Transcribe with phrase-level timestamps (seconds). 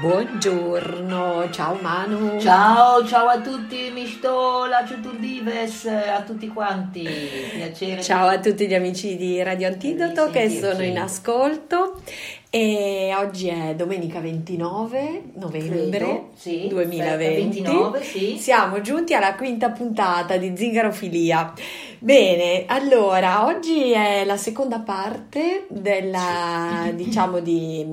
[0.00, 2.40] Buongiorno, ciao Manu.
[2.40, 7.02] Ciao, ciao a tutti, mi sto la Ciuturdives, a tutti quanti.
[7.02, 8.02] Piacere.
[8.02, 12.00] Ciao a tutti gli amici di Radio Antidoto che sono in ascolto
[12.52, 17.60] e oggi è domenica 29 novembre Credo, sì, 2020.
[17.62, 18.36] 29, sì.
[18.38, 21.52] Siamo giunti alla quinta puntata di Zingarofilia.
[22.00, 26.94] Bene, allora oggi è la seconda parte della, Sì.
[26.96, 27.86] diciamo di,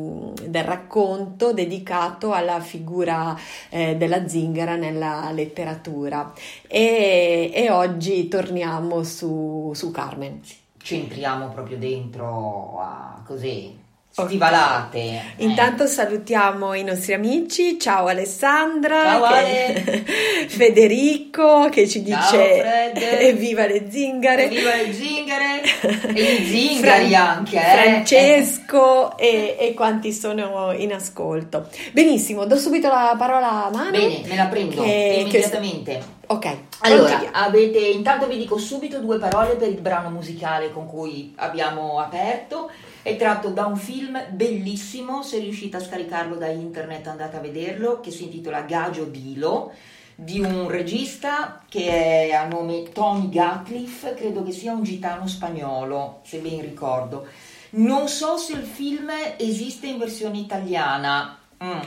[0.47, 3.37] del racconto dedicato alla figura
[3.69, 6.33] eh, della zingara nella letteratura
[6.67, 10.41] e, e oggi torniamo su, su Carmen.
[10.81, 13.85] Ci entriamo proprio dentro a così,
[14.27, 14.97] stivalate.
[14.97, 15.21] eh.
[15.43, 20.05] Intanto salutiamo i nostri amici, ciao Alessandra, Ciao, che- Ale.
[20.49, 22.97] Federico che ci Ciao, dice Fred.
[23.21, 25.61] evviva le zingare, Viva le zingare
[26.15, 27.59] e gli zingari Fran- anche, eh.
[27.61, 31.67] Francesco e, e quanti sono in ascolto.
[31.91, 33.91] Benissimo, do subito la parola a Manu.
[33.91, 36.15] Bene, me la prendo Che- immediatamente.
[36.29, 41.33] Ok, Allora, avete, intanto vi dico subito due parole per il brano musicale con cui
[41.37, 42.69] abbiamo aperto.
[43.07, 48.01] È tratto da un film bellissimo, se riuscite a scaricarlo da internet andate a vederlo,
[48.01, 49.71] che si intitola Gagio Dilo,
[50.13, 51.87] di un regista che
[52.27, 57.25] è a nome Tony Gatliff, credo che sia un gitano spagnolo, se ben ricordo.
[57.69, 61.39] Non so se il film esiste in versione italiana.
[61.63, 61.79] Mm.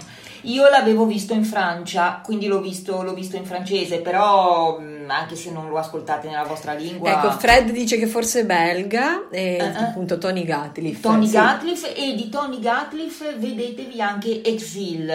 [0.42, 5.36] Io l'avevo visto in Francia, quindi l'ho visto, l'ho visto in francese, però mm, anche
[5.36, 7.10] se non lo ascoltate nella vostra lingua...
[7.10, 9.62] Ecco, Fred dice che forse è belga e eh.
[9.62, 11.00] appunto Tony Gatliff.
[11.00, 11.32] Tony sì.
[11.32, 15.12] Gatliff e di Tony Gatliff vedetevi anche Exil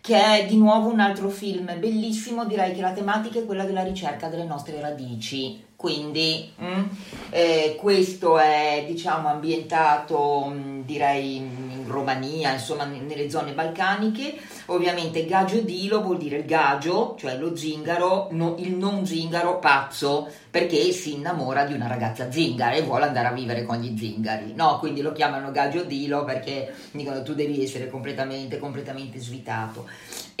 [0.00, 3.84] che è di nuovo un altro film bellissimo direi che la tematica è quella della
[3.84, 6.82] ricerca delle nostre radici quindi mm,
[7.30, 14.36] eh, questo è diciamo ambientato mm, direi in Romania insomma nelle zone balcaniche
[14.66, 20.30] ovviamente Gagio Dilo vuol dire il gagio cioè lo zingaro no- il non zingaro pazzo
[20.52, 24.52] perché si innamora di una ragazza zingara e vuole andare a vivere con gli zingari,
[24.54, 24.78] no?
[24.78, 29.88] Quindi lo chiamano Gagio Dilo perché dicono tu devi essere completamente, completamente svitato.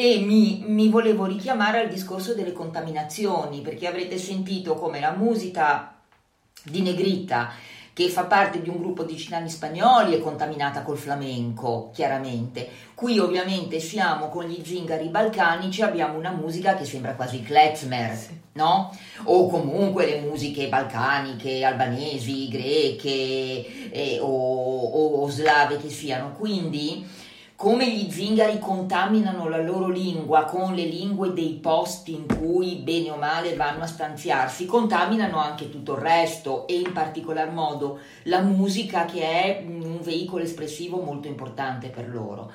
[0.02, 5.94] E mi, mi volevo richiamare al discorso delle contaminazioni, perché avrete sentito come la musica
[6.64, 7.52] di Negrita
[7.92, 12.68] che fa parte di un gruppo di cinani spagnoli, è contaminata col flamenco, chiaramente.
[12.96, 18.18] Qui ovviamente siamo con gli zingari balcanici, abbiamo una musica che sembra quasi klezmer,
[18.54, 18.92] no?
[19.26, 26.32] O comunque le musiche balcaniche, albanesi, greche eh, o, o slave che siano.
[26.32, 27.06] Quindi
[27.62, 33.12] come gli zingari contaminano la loro lingua con le lingue dei posti in cui bene
[33.12, 38.40] o male vanno a stanziarsi, contaminano anche tutto il resto e in particolar modo la
[38.40, 42.50] musica che è un veicolo espressivo molto importante per loro.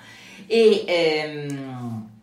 [0.45, 2.15] E, ehm,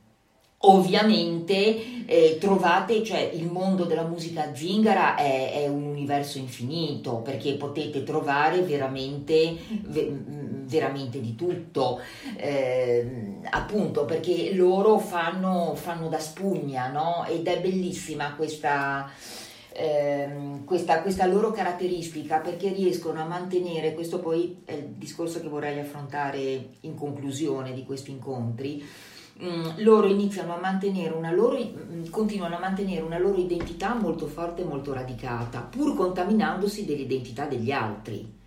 [0.66, 7.52] Ovviamente eh, trovate, cioè il mondo della musica zingara è, è, un universo infinito perché
[7.54, 10.10] potete trovare veramente, ve,
[10.64, 12.00] veramente di tutto,
[12.36, 17.24] eh, appunto perché loro fanno, fanno da spugna, no?
[17.28, 19.10] Ed è bellissima questa,
[19.72, 25.48] eh, questa, questa loro caratteristica perché riescono a mantenere, questo poi è il discorso che
[25.48, 28.82] vorrei affrontare in conclusione di questi incontri,
[29.42, 34.28] Mm, loro iniziano a mantenere una loro, mm, continuano a mantenere una loro identità molto
[34.28, 38.42] forte e molto radicata, pur contaminandosi dell'identità degli altri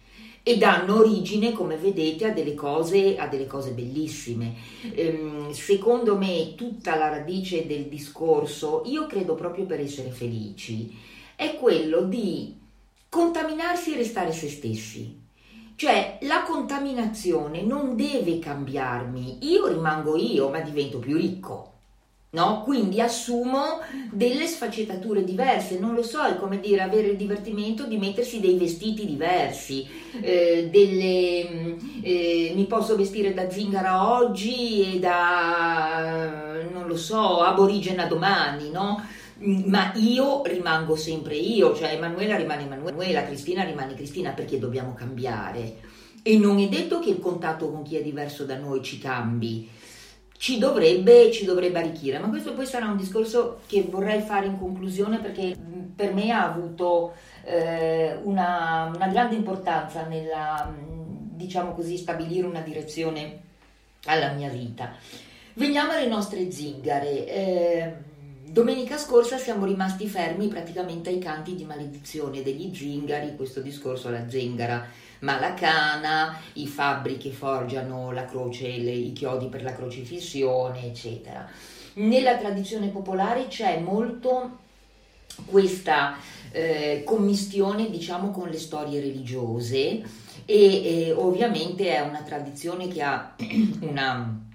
[0.47, 4.53] e danno origine, come vedete, a delle cose, a delle cose bellissime.
[4.95, 10.97] Ehm, secondo me, tutta la radice del discorso, io credo proprio per essere felici,
[11.35, 12.57] è quello di
[13.09, 15.19] contaminarsi e restare se stessi.
[15.75, 21.76] Cioè la contaminazione non deve cambiarmi, io rimango io ma divento più ricco.
[22.37, 22.61] No?
[22.63, 23.79] Quindi assumo
[24.11, 28.59] delle sfaccettature diverse, non lo so, è come dire avere il divertimento di mettersi dei
[28.59, 29.87] vestiti diversi,
[30.21, 38.05] eh, delle, eh, mi posso vestire da zingara oggi e da, non lo so, aborigena
[38.05, 39.03] domani, no?
[39.39, 45.77] ma io rimango sempre io, cioè Emanuela rimane Emanuela, Cristina rimane Cristina perché dobbiamo cambiare.
[46.21, 49.69] E non è detto che il contatto con chi è diverso da noi ci cambi,
[50.37, 54.57] ci dovrebbe, ci dovrebbe arricchire, ma questo poi sarà un discorso che vorrei fare in
[54.59, 55.55] conclusione perché
[55.95, 57.13] per me ha avuto
[57.43, 63.41] eh, una, una, grande importanza nella, diciamo così, stabilire una direzione
[64.05, 64.93] alla mia vita.
[65.53, 67.27] Veniamo alle nostre zingare.
[67.27, 67.93] Eh,
[68.57, 74.27] Domenica scorsa siamo rimasti fermi praticamente ai canti di maledizione degli zingari, questo discorso la
[74.27, 74.83] zingara
[75.19, 81.47] malacana, i fabbri che forgiano la croce, le, i chiodi per la crocifissione, eccetera.
[81.97, 84.57] Nella tradizione popolare c'è molto
[85.45, 86.15] questa
[86.51, 90.01] eh, commistione, diciamo, con le storie religiose
[90.45, 93.35] e, e ovviamente è una tradizione che ha
[93.81, 94.46] una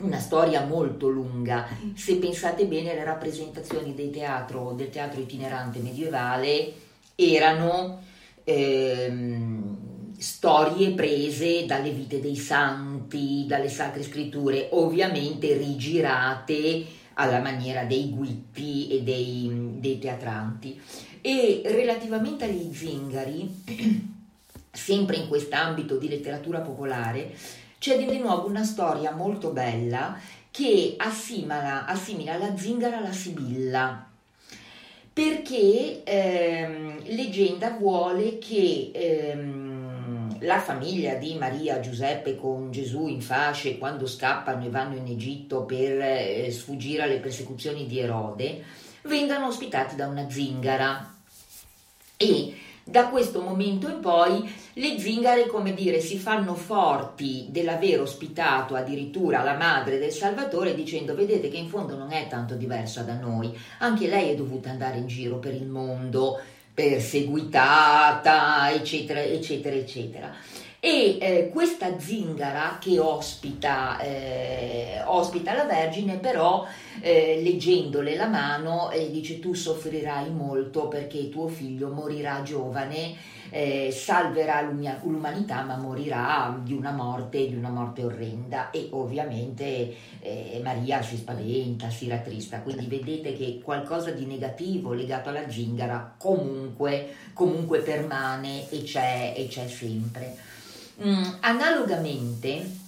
[0.00, 1.66] una storia molto lunga.
[1.94, 6.72] Se pensate bene, le rappresentazioni del teatro, del teatro itinerante medievale
[7.14, 8.02] erano
[8.44, 9.76] ehm,
[10.18, 18.88] storie prese dalle vite dei santi, dalle sacre scritture, ovviamente rigirate alla maniera dei guitti
[18.88, 20.80] e dei, dei teatranti.
[21.20, 23.62] E relativamente agli zingari,
[24.72, 27.34] sempre in quest'ambito di letteratura popolare,
[27.80, 34.06] c'è di nuovo una storia molto bella che assimila, assimila la zingara alla sibilla.
[35.10, 43.78] Perché ehm, leggenda vuole che ehm, la famiglia di Maria Giuseppe con Gesù in fasce
[43.78, 48.62] quando scappano e vanno in Egitto per eh, sfuggire alle persecuzioni di Erode
[49.04, 51.14] vengano ospitati da una zingara.
[52.18, 58.74] E da questo momento in poi le zingare, come dire, si fanno forti dell'aver ospitato
[58.74, 63.14] addirittura la madre del Salvatore dicendo vedete che in fondo non è tanto diversa da
[63.14, 66.40] noi, anche lei è dovuta andare in giro per il mondo
[66.72, 70.34] perseguitata, eccetera, eccetera, eccetera.
[70.82, 76.66] E eh, questa zingara che ospita, eh, ospita la Vergine, però
[77.02, 83.14] eh, leggendole la mano eh, dice tu soffrirai molto perché tuo figlio morirà giovane,
[83.50, 84.62] eh, salverà
[85.02, 91.18] l'umanità ma morirà di una morte, di una morte orrenda e ovviamente eh, Maria si
[91.18, 98.70] spaventa, si rattrista, quindi vedete che qualcosa di negativo legato alla zingara comunque, comunque permane
[98.70, 100.48] e c'è, e c'è sempre.
[101.02, 102.78] Mm, analogamente,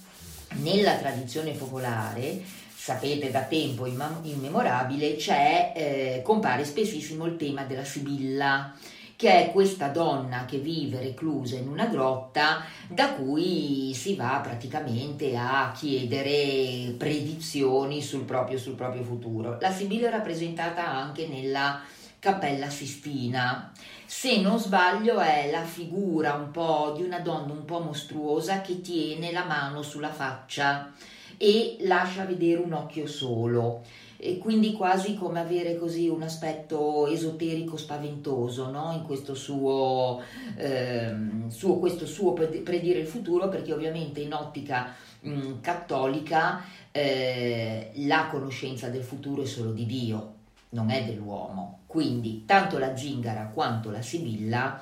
[0.57, 2.43] nella tradizione popolare,
[2.75, 8.71] sapete da tempo immemorabile, eh, compare spessissimo il tema della Sibilla,
[9.15, 15.35] che è questa donna che vive reclusa in una grotta da cui si va praticamente
[15.35, 19.57] a chiedere predizioni sul proprio, sul proprio futuro.
[19.59, 21.81] La Sibilla è rappresentata anche nella
[22.23, 23.69] Cappella Sistina.
[24.05, 28.79] Se non sbaglio è la figura un po' di una donna un po' mostruosa che
[28.79, 30.93] tiene la mano sulla faccia
[31.35, 33.83] e lascia vedere un occhio solo.
[34.15, 38.93] E quindi quasi come avere così un aspetto esoterico spaventoso no?
[38.93, 40.21] in questo suo,
[40.55, 48.27] ehm, suo, questo suo predire il futuro perché ovviamente in ottica mh, cattolica eh, la
[48.31, 50.32] conoscenza del futuro è solo di Dio,
[50.73, 51.79] non è dell'uomo.
[51.87, 54.81] Quindi tanto la zingara quanto la sibilla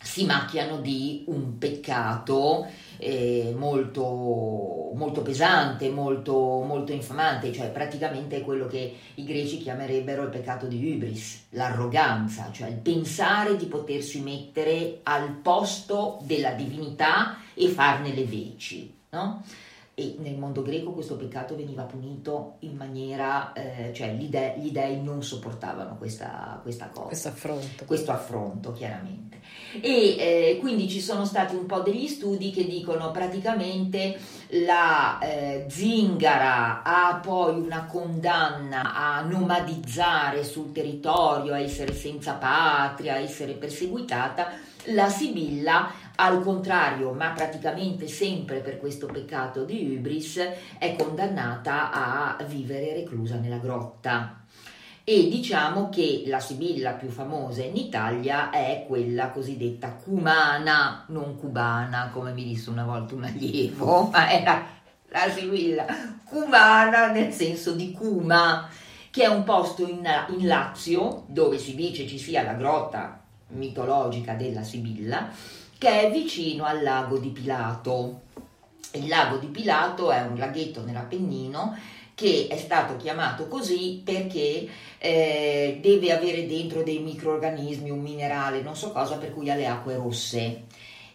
[0.00, 2.66] si macchiano di un peccato
[2.98, 10.28] eh, molto, molto, pesante, molto, molto infamante, cioè praticamente quello che i greci chiamerebbero il
[10.28, 17.68] peccato di hybris, l'arroganza, cioè il pensare di potersi mettere al posto della divinità e
[17.68, 18.94] farne le veci.
[19.10, 19.42] No?
[19.98, 24.70] E nel mondo greco questo peccato veniva punito in maniera, eh, cioè gli dei, gli
[24.70, 27.08] dei, non sopportavano questa, questa cosa.
[27.08, 27.84] Questo affronto.
[27.84, 29.40] Questo affronto, chiaramente.
[29.80, 34.16] E eh, quindi ci sono stati un po' degli studi che dicono praticamente
[34.66, 43.14] la eh, zingara ha poi una condanna a nomadizzare sul territorio, a essere senza patria,
[43.14, 44.50] a essere perseguitata,
[44.94, 50.48] la Sibilla al contrario, ma praticamente sempre per questo peccato di Hybris,
[50.78, 54.42] è condannata a vivere reclusa nella grotta.
[55.04, 62.10] E diciamo che la Sibilla più famosa in Italia è quella cosiddetta cumana, non cubana,
[62.12, 64.66] come mi disse una volta un allievo, ma era
[65.10, 65.86] la Sibilla
[66.24, 68.68] cumana nel senso di Cuma,
[69.10, 70.06] che è un posto in,
[70.36, 75.30] in Lazio dove si dice ci sia la grotta mitologica della Sibilla
[75.78, 78.22] che è vicino al lago di Pilato.
[78.92, 81.76] Il lago di Pilato è un laghetto nell'Appennino
[82.14, 84.68] che è stato chiamato così perché
[84.98, 89.68] eh, deve avere dentro dei microorganismi, un minerale, non so cosa, per cui ha le
[89.68, 90.64] acque rosse.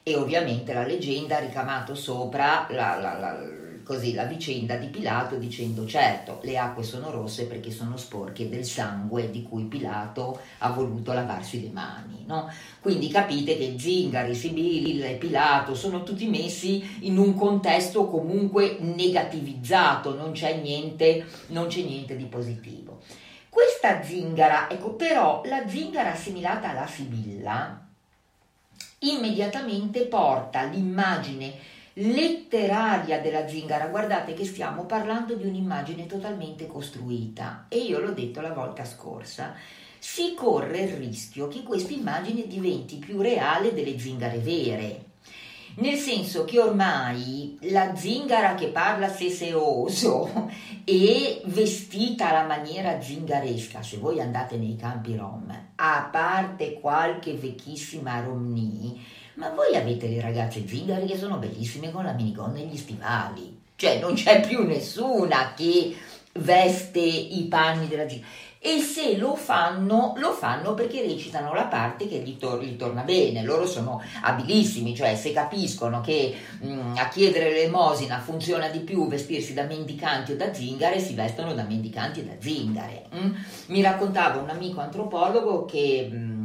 [0.02, 5.36] E ovviamente la leggenda ha ricamato sopra la, la, la così la vicenda di Pilato
[5.36, 10.70] dicendo certo le acque sono rosse perché sono sporche del sangue di cui Pilato ha
[10.72, 12.24] voluto lavarsi le mani.
[12.26, 12.52] No?
[12.80, 20.16] Quindi capite che Zingari, Sibili e Pilato sono tutti messi in un contesto comunque negativizzato,
[20.16, 23.02] non c'è niente, non c'è niente di positivo.
[23.50, 27.84] Questa zingara, ecco però la zingara assimilata alla Sibilla
[29.04, 31.54] immediatamente porta l'immagine
[31.94, 33.88] letteraria della zingara.
[33.88, 39.54] Guardate che stiamo parlando di un'immagine totalmente costruita e io l'ho detto la volta scorsa.
[40.00, 45.12] Si corre il rischio che questa immagine diventi più reale delle zingare vere.
[45.76, 50.52] Nel senso che ormai la zingara che parla seseoso
[50.86, 58.20] e vestita alla maniera zingaresca, se voi andate nei campi rom, a parte qualche vecchissima
[58.20, 59.02] romnì,
[59.36, 63.62] ma voi avete le ragazze zingari che sono bellissime con la minigonna e gli stivali.
[63.76, 65.96] Cioè non c'è più nessuna che
[66.34, 68.32] veste i panni della zingara.
[68.66, 73.02] E se lo fanno, lo fanno perché recitano la parte che gli, tor- gli torna
[73.02, 73.44] bene.
[73.44, 79.06] Loro sono abilissimi, cioè se capiscono che mh, mm, a chiedere l'elemosina funziona di più
[79.10, 83.08] vestirsi da mendicanti o da zingare, si vestono da mendicanti e da zingare.
[83.12, 83.18] Mh?
[83.18, 83.34] Mm?
[83.66, 86.08] Mi raccontava un amico antropologo che...
[86.10, 86.43] Mh, mm,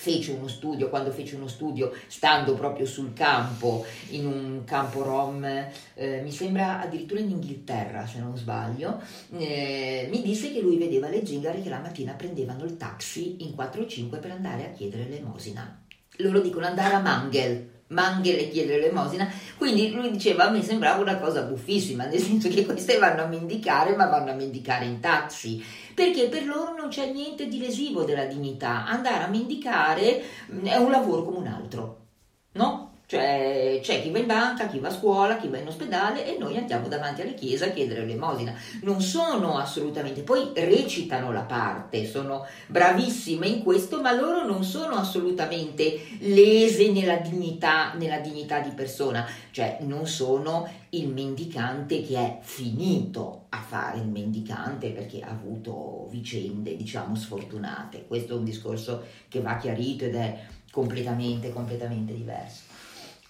[0.00, 5.44] fece uno studio, quando fece uno studio stando proprio sul campo, in un campo rom,
[5.44, 8.98] eh, mi sembra addirittura in Inghilterra se non sbaglio,
[9.36, 13.54] eh, mi disse che lui vedeva le zingare che la mattina prendevano il taxi in
[13.54, 15.82] 4 o 5 per andare a chiedere l'emosina.
[16.16, 21.02] Loro dicono andare a Mangel, Mangel e chiedere l'emosina, quindi lui diceva a me sembrava
[21.02, 25.00] una cosa buffissima, nel senso che queste vanno a mendicare ma vanno a mendicare in
[25.00, 25.62] taxi
[26.00, 28.86] perché per loro non c'è niente di lesivo della dignità.
[28.86, 32.06] Andare a mendicare mm, è un lavoro come un altro,
[32.52, 32.89] no?
[33.10, 36.38] Cioè c'è chi va in banca, chi va a scuola, chi va in ospedale e
[36.38, 38.54] noi andiamo davanti alla chiesa a chiedere l'emosina.
[38.82, 44.94] Non sono assolutamente, poi recitano la parte, sono bravissime in questo, ma loro non sono
[44.94, 52.38] assolutamente lese nella dignità, nella dignità di persona, cioè non sono il mendicante che è
[52.42, 58.04] finito a fare il mendicante perché ha avuto vicende, diciamo, sfortunate.
[58.06, 60.38] Questo è un discorso che va chiarito ed è
[60.70, 62.69] completamente, completamente diverso.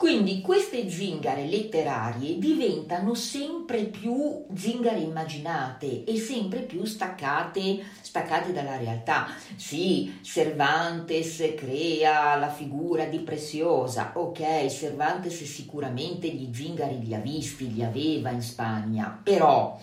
[0.00, 8.78] Quindi queste zingare letterarie diventano sempre più zingare immaginate e sempre più staccate, staccate dalla
[8.78, 9.26] realtà.
[9.56, 17.70] Sì, Cervantes crea la figura di Preciosa, ok, Cervantes sicuramente gli zingari li ha visti,
[17.70, 19.78] li aveva in Spagna, però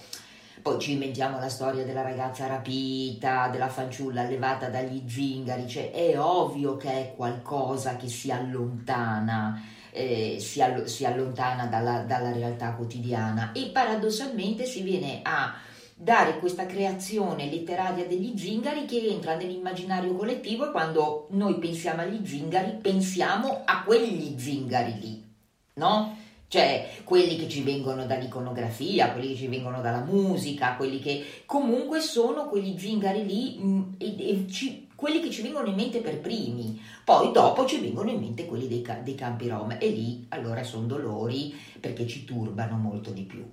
[0.63, 6.19] poi ci inventiamo la storia della ragazza rapita, della fanciulla allevata dagli zingari, cioè è
[6.19, 12.73] ovvio che è qualcosa che si allontana eh, si, all- si, allontana dalla, dalla realtà
[12.73, 15.55] quotidiana e paradossalmente si viene a
[15.95, 22.25] dare questa creazione letteraria degli zingari che entra nell'immaginario collettivo e quando noi pensiamo agli
[22.25, 25.23] zingari pensiamo a quegli zingari lì,
[25.73, 26.25] no?
[26.49, 31.99] cioè quelli che ci vengono dall'iconografia, quelli che ci vengono dalla musica, quelli che comunque
[31.99, 35.99] sono quegli zingari lì mh, mm, e, e ci, quelli che ci vengono in mente
[35.99, 39.77] per primi, poi dopo ci vengono in mente quelli dei, dei campi rom.
[39.79, 43.47] E lì allora sono dolori perché ci turbano molto di più.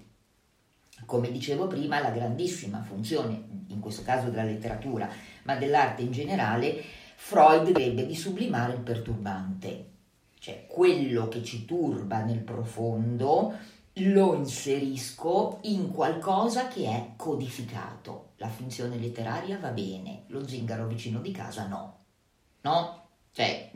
[1.05, 5.07] Come dicevo prima, la grandissima funzione, in questo caso della letteratura,
[5.43, 6.83] ma dell'arte in generale,
[7.15, 9.91] Freud crede di sublimare il perturbante.
[10.39, 13.53] Cioè quello che ci turba nel profondo
[13.99, 18.33] lo inserisco in qualcosa che è codificato.
[18.37, 21.99] La finzione letteraria va bene, lo zingaro vicino di casa no.
[22.63, 23.03] No?
[23.31, 23.71] Cioè,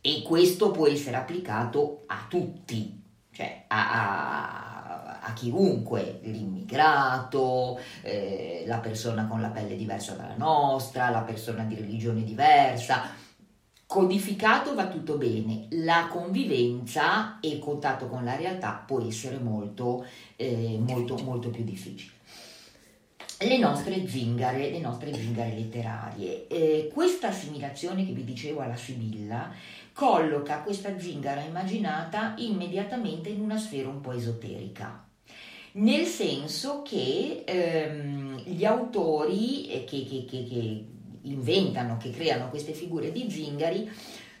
[0.00, 8.78] e questo può essere applicato a tutti, cioè a, a, a chiunque, l'immigrato, eh, la
[8.78, 13.21] persona con la pelle diversa dalla nostra, la persona di religione diversa
[13.92, 20.06] Codificato va tutto bene, la convivenza e il contatto con la realtà può essere molto,
[20.36, 22.12] eh, molto, molto più difficile.
[23.40, 26.46] Le nostre zingare, le nostre zingare letterarie.
[26.46, 29.52] Eh, questa assimilazione che vi dicevo alla Sibilla
[29.92, 35.06] colloca questa zingara immaginata immediatamente in una sfera un po' esoterica
[35.74, 40.84] nel senso che ehm, gli autori eh, che, che, che, che
[41.22, 43.90] inventano, che creano queste figure di zingari,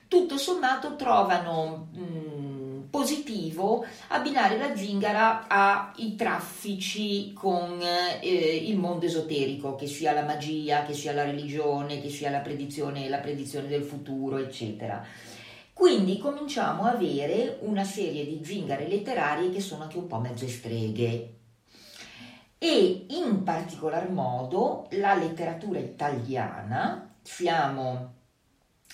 [0.08, 9.06] tutto sommato trovano mh, mm, positivo abbinare la zingara ai traffici con eh, il mondo
[9.06, 13.68] esoterico, che sia la magia, che sia la religione, che sia la predizione, la predizione
[13.68, 15.02] del futuro, eccetera.
[15.72, 20.46] Quindi cominciamo a avere una serie di zingare letterarie che sono anche un po' mezze
[20.46, 21.41] streghe,
[22.64, 28.14] e in particolar modo la letteratura italiana, siamo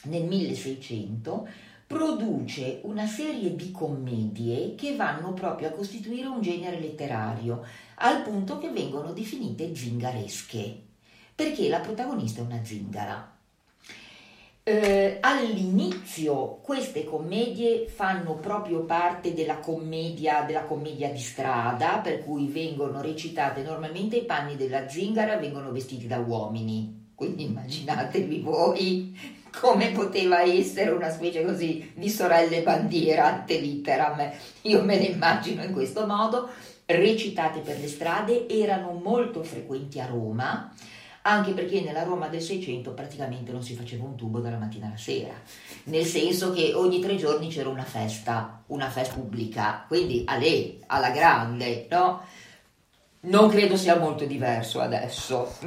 [0.04, 1.46] nel 1600,
[1.87, 7.62] produce una serie di commedie che vanno proprio a costituire un genere letterario,
[7.96, 10.85] al punto che vengono definite zingaresche,
[11.35, 13.38] perché la protagonista è una zingara.
[14.68, 22.48] Eh, all'inizio queste commedie fanno proprio parte della commedia, della commedia di strada, per cui
[22.48, 27.12] vengono recitate normalmente i panni della zingara vengono vestiti da uomini.
[27.14, 29.18] Quindi immaginatevi voi
[29.59, 34.31] come poteva essere una specie così di sorelle bandiera ante litteram.
[34.62, 36.46] Io me le immagino in questo modo,
[36.85, 40.70] recitate per le strade, erano molto frequenti a Roma
[41.28, 44.96] anche perché nella Roma del 600 praticamente non si faceva un tubo dalla mattina alla
[44.96, 45.34] sera,
[45.84, 50.82] nel senso che ogni tre giorni c'era una festa, una festa pubblica, quindi a lei,
[50.86, 52.22] alla grande, no?
[53.20, 55.57] Non credo sia molto diverso adesso.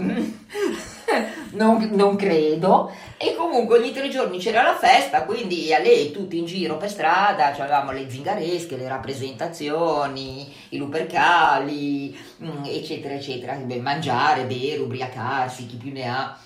[1.52, 2.90] non, non, credo.
[3.18, 6.90] E comunque ogni tre giorni c'era la festa, quindi a lei tutti in giro per
[6.90, 13.60] strada, avevamo le zingaresche, le rappresentazioni, i lupercali, mm, eccetera, eccetera.
[13.82, 16.40] Mangiare, bere, ubriacarsi, chi più ne ha,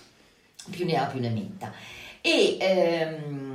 [0.71, 1.71] più ne ha, più ne metta.
[2.19, 3.54] E ehm,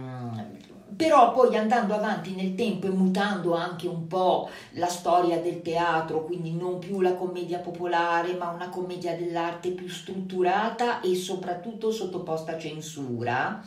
[1.01, 6.27] però poi andando avanti nel tempo e mutando anche un po' la storia del teatro,
[6.27, 12.53] quindi non più la commedia popolare, ma una commedia dell'arte più strutturata e soprattutto sottoposta
[12.53, 13.65] a censura,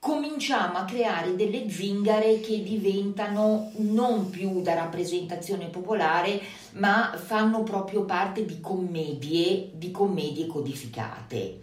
[0.00, 6.40] cominciamo a creare delle zingare che diventano non più da rappresentazione popolare,
[6.72, 11.60] ma fanno proprio parte di commedie, di commedie codificate.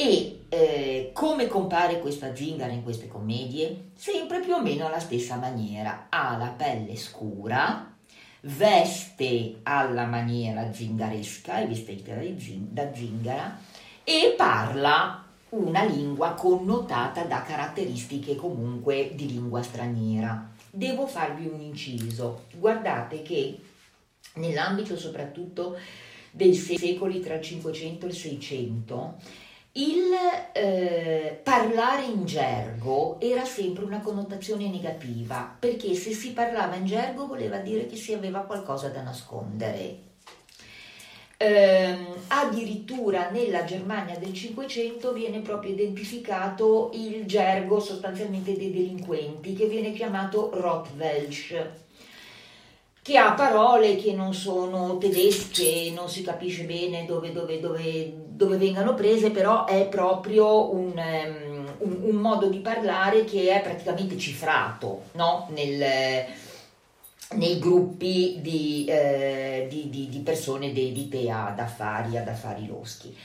[0.00, 3.90] E eh, come compare questa zingara in queste commedie?
[3.96, 6.06] Sempre più o meno alla stessa maniera.
[6.08, 7.96] Ha la pelle scura,
[8.42, 13.58] veste alla maniera zingaresca, è vestita da zingara,
[14.04, 20.48] e parla una lingua connotata da caratteristiche comunque di lingua straniera.
[20.70, 22.44] Devo farvi un inciso.
[22.56, 23.58] Guardate che
[24.34, 25.76] nell'ambito soprattutto
[26.30, 30.12] dei secoli tra il 500 e il 600 il
[30.52, 37.26] eh, parlare in gergo era sempre una connotazione negativa, perché se si parlava in gergo
[37.26, 40.06] voleva dire che si aveva qualcosa da nascondere.
[41.40, 49.66] Eh, addirittura nella Germania del Cinquecento viene proprio identificato il gergo sostanzialmente dei delinquenti, che
[49.66, 51.86] viene chiamato Rottwelsch
[53.08, 58.58] che ha parole che non sono tedesche, non si capisce bene dove, dove, dove, dove
[58.58, 64.18] vengano prese, però è proprio un, um, un, un, modo di parlare che è praticamente
[64.18, 65.48] cifrato no?
[65.54, 66.26] Nel,
[67.36, 73.16] nei gruppi di, eh, di, di, di persone dedite ad affari, ad affari loschi.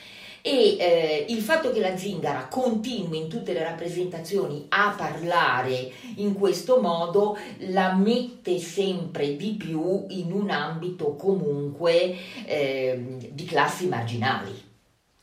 [0.45, 6.33] E eh, il fatto che la zingara continui in tutte le rappresentazioni a parlare in
[6.33, 7.37] questo modo
[7.69, 12.13] la mette sempre di più in un ambito comunque
[12.45, 14.71] eh, di classi marginali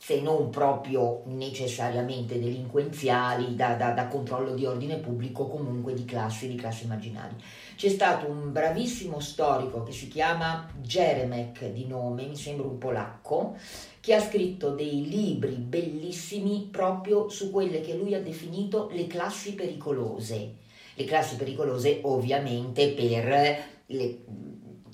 [0.03, 6.49] se non proprio necessariamente delinquenziali, da, da, da, controllo di ordine pubblico, comunque di classi,
[6.49, 7.35] di classi marginali.
[7.77, 13.57] C'è stato un bravissimo storico che si chiama Jeremek di nome, mi sembra un polacco,
[14.01, 19.55] che ha scritto dei libri bellissimi proprio su quelle che lui ha definito le classi
[19.55, 20.57] pericolose.
[20.95, 24.19] Le classi pericolose ovviamente per le,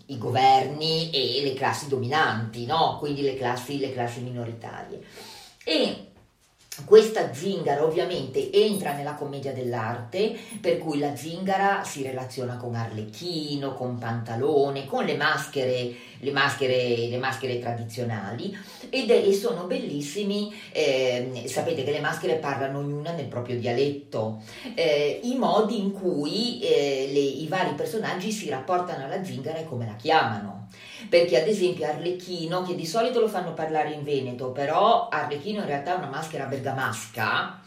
[0.06, 2.98] i governi e le classi dominanti, no?
[2.98, 5.02] quindi le classi, le classi minoritarie.
[5.64, 6.10] E
[6.84, 13.74] questa zingara ovviamente entra nella commedia dell'arte, per cui la zingara si relaziona con Arlecchino,
[13.74, 18.56] con Pantalone, con le maschere, le maschere, le maschere tradizionali
[18.90, 24.42] ed è, e sono bellissimi, eh, sapete che le maschere parlano ognuna nel proprio dialetto,
[24.74, 29.64] eh, i modi in cui eh, le, i vari personaggi si rapportano alla zingara e
[29.64, 30.68] come la chiamano
[31.08, 35.66] perché ad esempio Arlecchino, che di solito lo fanno parlare in Veneto, però Arlecchino in
[35.66, 37.60] realtà è una maschera bergamasca,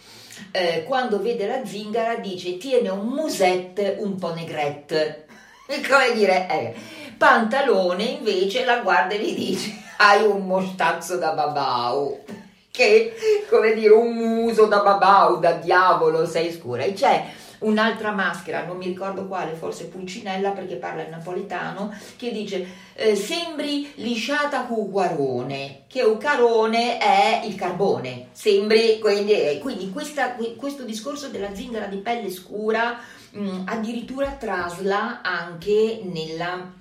[0.51, 5.25] eh, quando vede la zingara dice tiene un musette un po' negrette,
[5.87, 6.73] come dire, eh.
[7.19, 12.23] Pantalone invece la guarda e gli dice hai un mostazzo da babau
[12.71, 13.13] che
[13.49, 17.25] come dire un muso da babau da diavolo sei scura e c'è
[17.59, 23.15] un'altra maschera, non mi ricordo quale, forse Pulcinella perché parla in napoletano, che dice eh,
[23.15, 30.35] sembri lisciata cu guarone, che un carone è il carbone, sembri, quindi, eh, quindi questa,
[30.55, 32.99] questo discorso della zingara di pelle scura
[33.31, 36.71] mh, mm, addirittura trasla anche nella,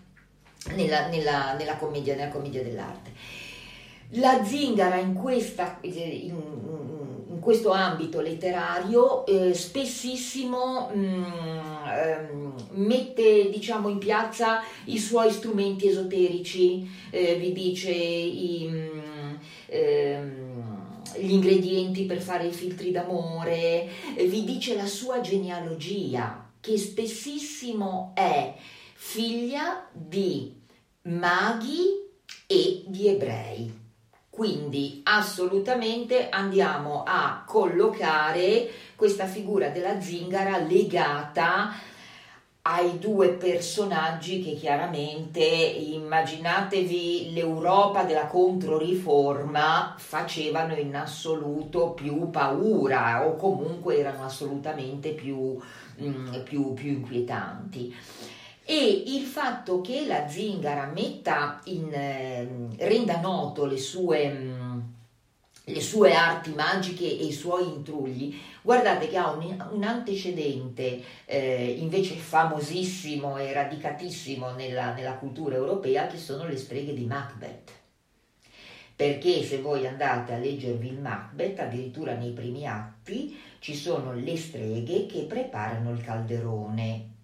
[0.75, 3.13] nella, nella, nella, commedia, commedia dell'arte.
[4.13, 6.35] La zingara in, questa, in,
[7.39, 11.25] in questo ambito letterario eh, spessissimo mh, mm,
[11.87, 19.35] ehm, mette diciamo in piazza i suoi strumenti esoterici, eh, vi dice i, mh, mm,
[19.67, 28.13] ehm, gli ingredienti per fare i filtri d'amore, vi dice la sua genealogia che spessissimo
[28.15, 28.55] è
[28.95, 30.55] figlia di
[31.03, 32.09] maghi
[32.47, 33.88] e di ebrei.
[34.39, 41.73] Quindi assolutamente andiamo a collocare questa figura della zingara legata
[42.63, 53.35] ai due personaggi che chiaramente immaginatevi l'Europa della controriforma facevano in assoluto più paura o
[53.35, 55.59] comunque erano assolutamente più,
[56.01, 57.93] mm, più, più inquietanti
[58.71, 64.81] e il fatto che la zingara metta in, eh, renda noto le sue, mh, mm,
[65.65, 71.77] le sue, arti magiche e i suoi intrugli, guardate che ha un, un antecedente eh,
[71.79, 77.73] invece famosissimo e radicatissimo nella, nella cultura europea che sono le streghe di Macbeth.
[78.95, 84.37] Perché se voi andate a leggervi il Macbeth, addirittura nei primi atti, ci sono le
[84.37, 87.17] streghe che preparano il calderone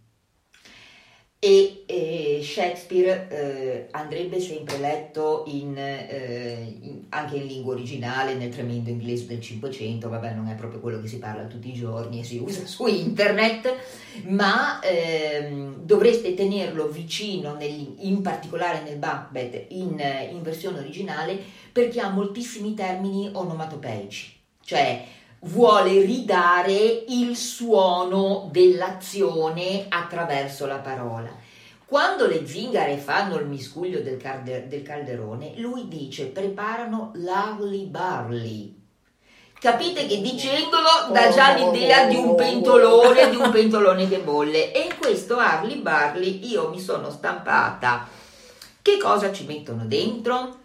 [1.44, 8.48] e eh, Shakespeare eh, andrebbe sempre letto in, eh, in, anche in lingua originale nel
[8.48, 12.20] tremendo inglese del Cinquecento, vabbè non è proprio quello che si parla tutti i giorni
[12.20, 13.76] e si usa su internet,
[14.28, 21.38] ma ehm, dovreste tenerlo vicino, nel, in particolare nel Macbeth in, in versione originale,
[21.70, 24.32] perché ha moltissimi termini onomatopeici,
[24.64, 25.04] cioè
[25.44, 31.30] vuole ridare il suono dell'azione attraverso la parola.
[31.84, 38.82] Quando le zingare fanno il miscuglio del, calder- del calderone, lui dice preparano l'Arly Barley.
[39.60, 44.72] Capite che dicendolo dà già l'idea di un pentolone, di un pentolone che bolle.
[44.72, 48.08] E in questo Arly Barley io mi sono stampata.
[48.82, 50.63] Che cosa ci mettono dentro?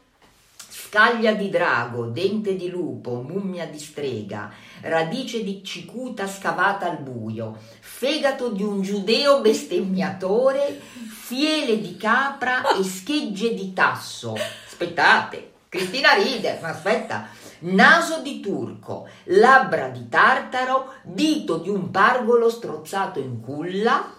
[0.90, 7.56] Scaglia di drago, dente di lupo, mummia di strega, radice di cicuta scavata al buio,
[7.80, 14.34] fegato di un giudeo bestemmiatore, fiele di capra e schegge di tasso.
[14.66, 17.28] Aspettate, Cristina ride, ma aspetta.
[17.60, 24.12] Naso di turco, labbra di tartaro, dito di un pargolo strozzato in culla,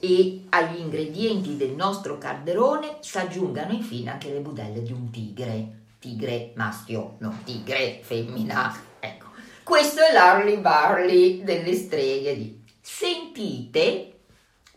[0.00, 5.80] e agli ingredienti del nostro calderone si aggiungano infine anche le budelle di un tigre
[6.02, 8.76] tigre maschio, non tigre femmina.
[8.98, 9.28] Ecco,
[9.62, 12.58] questo è l'Harley Barley delle streghe.
[12.80, 14.24] Sentite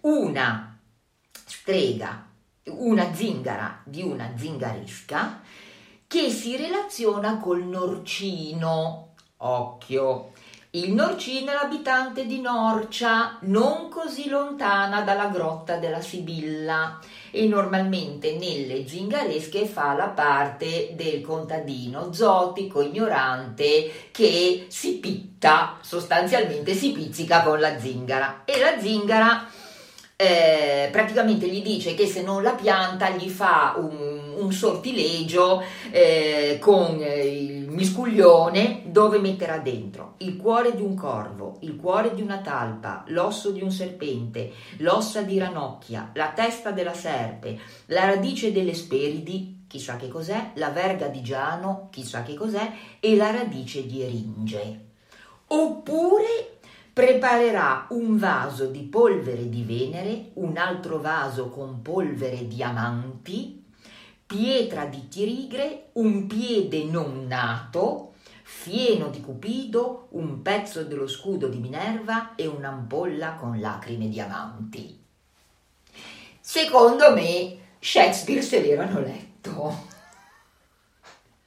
[0.01, 0.79] una
[1.33, 2.29] strega,
[2.65, 5.41] una zingara di una zingaresca
[6.05, 9.15] che si relaziona col norcino.
[9.37, 10.31] Occhio,
[10.75, 16.99] il Norcino è l'abitante di Norcia, non così lontana dalla grotta della Sibilla
[17.31, 26.73] e normalmente nelle zingaresche fa la parte del contadino zotico, ignorante, che si pitta, sostanzialmente
[26.73, 28.41] si pizzica con la zingara.
[28.43, 29.47] E la zingara
[30.17, 36.57] eh, praticamente gli dice che se non la pianta gli fa un, un sortilegio eh,
[36.59, 42.39] con il miscuglione dove metterà dentro il cuore di un corvo, il cuore di una
[42.39, 48.73] talpa, l'osso di un serpente, l'ossa di ranocchia, la testa della serpe, la radice delle
[48.73, 54.01] speridi, chissà che cos'è, la verga di Giano, chissà che cos'è, e la radice di
[54.01, 54.83] eringe.
[55.47, 56.59] Oppure
[56.93, 63.64] preparerà un vaso di polvere di Venere, un altro vaso con polvere di amanti,
[64.25, 71.57] pietra di tirigre, un piede non nato, fieno di Cupido, un pezzo dello scudo di
[71.57, 75.03] Minerva e un'ampolla con lacrime di amanti.
[76.39, 79.93] Secondo me Shakespeare se l'erano letto.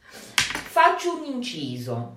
[0.00, 2.16] Faccio un inciso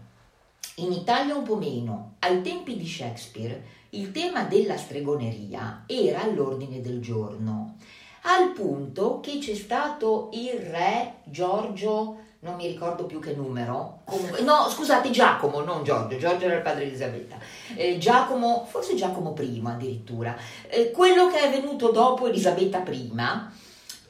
[0.76, 2.16] in Italia un po' meno.
[2.20, 7.78] Ai tempi di Shakespeare il tema della stregoneria era all'ordine del giorno,
[8.24, 14.42] al punto che c'è stato il re Giorgio, non mi ricordo più che numero, comunque,
[14.42, 17.38] no scusate Giacomo, non Giorgio, Giorgio era il padre di Elisabetta,
[17.76, 20.36] eh, Giacomo, forse Giacomo I addirittura,
[20.68, 23.12] eh, quello che è venuto dopo Elisabetta I,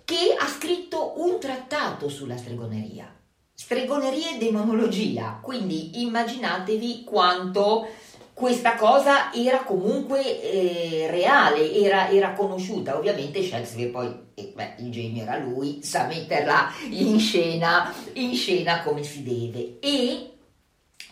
[0.04, 3.14] che ha scritto un trattato sulla stregoneria.
[3.54, 7.88] Stregoneria e demonologia, quindi immaginatevi quanto
[8.34, 12.98] questa cosa era comunque eh, reale, era, era, conosciuta.
[12.98, 18.82] Ovviamente Shakespeare poi, eh, beh, il genio era lui, sa metterla in scena, in scena
[18.82, 19.78] come si deve.
[19.80, 20.32] E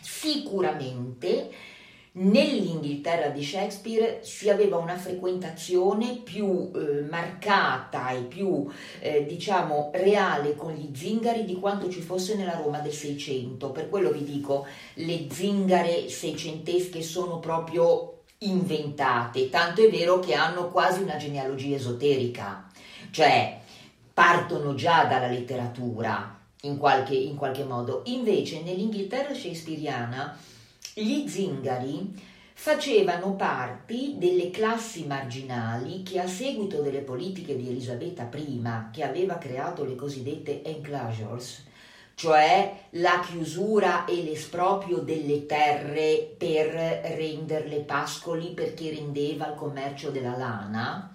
[0.00, 1.50] sicuramente
[2.12, 8.68] Nell'Inghilterra di Shakespeare si aveva una frequentazione più eh, marcata e più,
[8.98, 13.70] eh, diciamo, reale con gli zingari di quanto ci fosse nella Roma del Seicento.
[13.70, 20.70] Per quello vi dico, le zingare seicentesche sono proprio inventate, tanto è vero che hanno
[20.70, 22.68] quasi una genealogia esoterica,
[23.12, 23.60] cioè
[24.12, 28.02] partono già dalla letteratura in qualche, in qualche modo.
[28.06, 30.36] Invece nell'Inghilterra shakespeariana
[31.02, 32.12] gli zingari
[32.52, 39.38] facevano parte delle classi marginali che a seguito delle politiche di Elisabetta I, che aveva
[39.38, 41.64] creato le cosiddette enclosures,
[42.14, 46.66] cioè la chiusura e l'esproprio delle terre per
[47.16, 51.14] renderle pascoli perché rendeva il commercio della lana,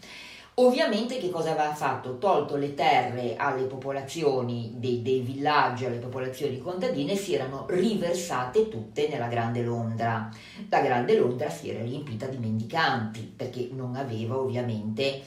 [0.57, 2.17] Ovviamente che cosa aveva fatto?
[2.17, 9.09] Tolto le terre alle popolazioni dei, dei, villaggi, alle popolazioni contadine si erano riversate tutte
[9.09, 10.29] nella Grande Londra.
[10.69, 15.21] La Grande Londra si era riempita di mendicanti perché non aveva ovviamente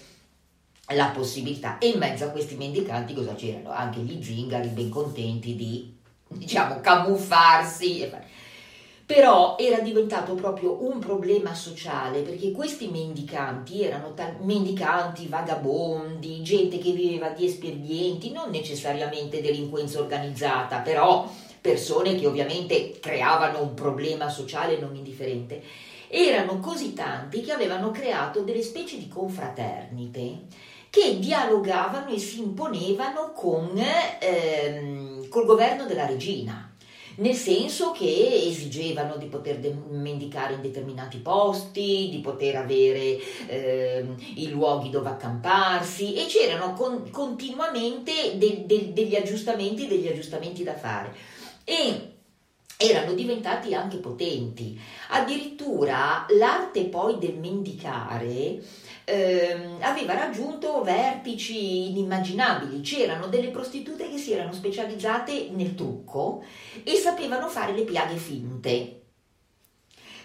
[0.94, 1.76] la possibilità.
[1.76, 3.70] E in mezzo a questi mendicanti cosa c'erano?
[3.70, 5.94] Anche gli zingari ben contenti di,
[6.26, 8.10] diciamo, camuffarsi
[9.08, 16.76] però era diventato proprio un problema sociale perché questi mendicanti erano ta- mendicanti, vagabondi, gente
[16.76, 21.26] che viveva di espedienti, non necessariamente delinquenza organizzata, però
[21.58, 25.62] persone che ovviamente creavano un problema sociale non indifferente.
[26.08, 30.40] Erano così tanti che avevano creato delle specie di confraternite
[30.90, 33.72] che dialogavano e si imponevano con
[34.20, 36.67] ehm, col governo della regina
[37.18, 44.04] nel senso che esigevano di poter mendicare in determinati posti, di poter avere eh,
[44.36, 50.76] i luoghi dove accamparsi e c'erano con- continuamente de- de- degli aggiustamenti, degli aggiustamenti da
[50.76, 51.14] fare.
[51.64, 52.12] E
[52.76, 54.78] erano diventati anche potenti.
[55.08, 58.62] Addirittura l'arte poi del mendicare
[59.08, 62.80] ehm, aveva raggiunto vertici inimmaginabili.
[62.80, 66.44] C'erano delle prostitute che si erano specializzate nel trucco
[66.84, 68.92] e sapevano fare le piaghe finte.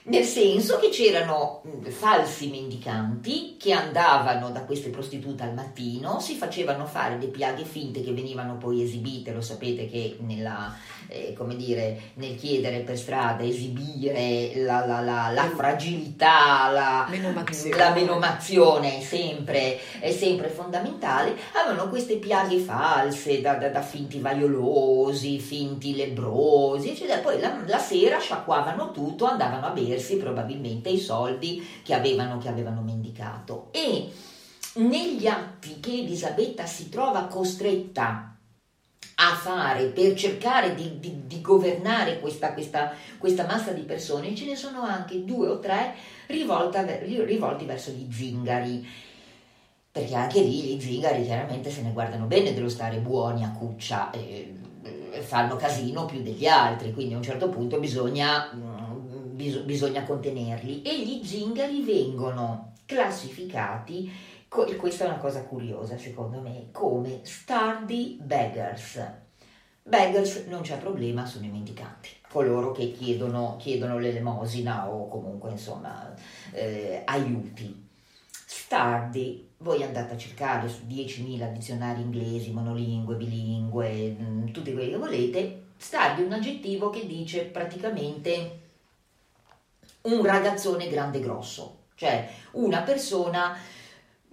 [0.05, 6.85] Nel senso che c'erano falsi mendicanti che andavano da queste prostitute al mattino, si facevano
[6.85, 10.75] fare le piaghe finte che venivano poi esibite, lo sapete che nella,
[11.13, 17.77] eh, come dire, nel chiedere per strada, esibire la, la, la, la fragilità, la menomazione,
[17.77, 24.19] la menomazione è, sempre, è sempre fondamentale, avevano queste piaghe false da, da, da finti
[24.19, 27.21] vaiolosi, finti lebrosi, eccetera.
[27.21, 32.49] Poi la, la, sera sciacquavano tutto, andavano a bersi probabilmente i soldi che avevano, che
[32.49, 33.67] avevano mendicato.
[33.71, 34.09] E
[34.75, 38.35] negli atti che Elisabetta si trova costretta
[39.31, 44.45] a fare per cercare di, di, di governare questa, questa, questa, massa di persone, ce
[44.45, 45.93] ne sono anche due o tre
[46.27, 48.85] rivolta, rivolti verso gli zingari.
[49.91, 54.09] Perché anche lì gli zingari chiaramente se ne guardano bene dello stare buoni a cuccia,
[54.09, 54.51] e
[55.21, 60.81] fanno casino più degli altri, quindi a un certo punto bisogna, mm, bisogna contenerli.
[60.81, 64.11] E gli zingari vengono classificati
[64.83, 69.01] questa è una cosa curiosa secondo me, come Stardy Beggars.
[69.81, 76.13] Beggars non c'è problema, sono i mendicanti, coloro che chiedono, chiedono l'elemosina o comunque insomma
[76.51, 77.89] eh, aiuti.
[78.29, 84.91] Stardi, voi andate a cercare su 10.000 dizionari inglesi, monolingue, bilingue, mh, mm, tutti quelli
[84.91, 88.59] che volete, stardi è un aggettivo che dice praticamente
[90.01, 93.57] un ragazzone grande grosso, cioè una persona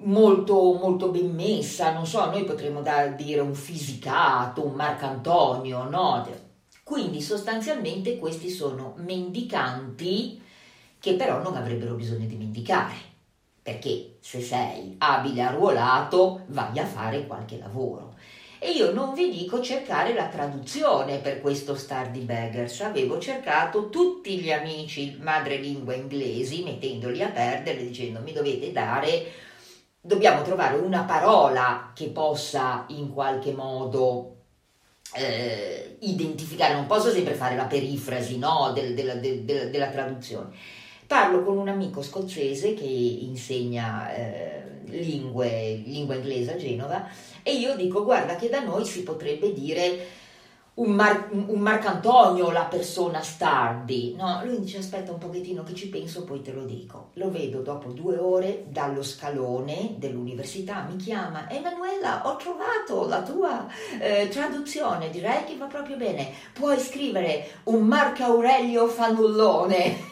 [0.02, 6.26] molto, molto ben messa, non so, noi potremmo da, dire un fisicato, un Marcantonio, no?
[6.82, 10.42] Quindi sostanzialmente questi sono mendicanti
[10.98, 12.94] che però non avrebbero bisogno di mendicare,
[13.62, 18.16] perché se sei abile arruolato vai a fare qualche lavoro.
[18.58, 23.88] E io non vi dico cercare la traduzione per questo star di beggars, avevo cercato
[23.88, 29.48] tutti gli amici madrelingua inglesi mettendoli a perdere dicendo mi dovete dare
[30.00, 34.36] dobbiamo trovare una parola che possa in qualche modo
[35.14, 40.54] eh, identificare, non posso sempre fare la perifrasi no, del, del, del, della traduzione.
[41.06, 47.08] Parlo con un amico scozzese che insegna eh, lingue, lingua inglese a Genova
[47.42, 50.06] e io dico guarda che da noi si potrebbe dire
[50.74, 54.14] un, Mar- un Marcantonio, la persona stardi.
[54.16, 57.10] No, lui dice aspetta un pochettino che ci penso, poi te lo dico.
[57.14, 63.66] Lo vedo dopo due ore dallo scalone dell'università, mi chiama Emanuela, ho trovato la tua
[63.98, 66.32] eh, traduzione, direi che va proprio bene.
[66.52, 70.08] Puoi scrivere un Marco Aurelio fannullone.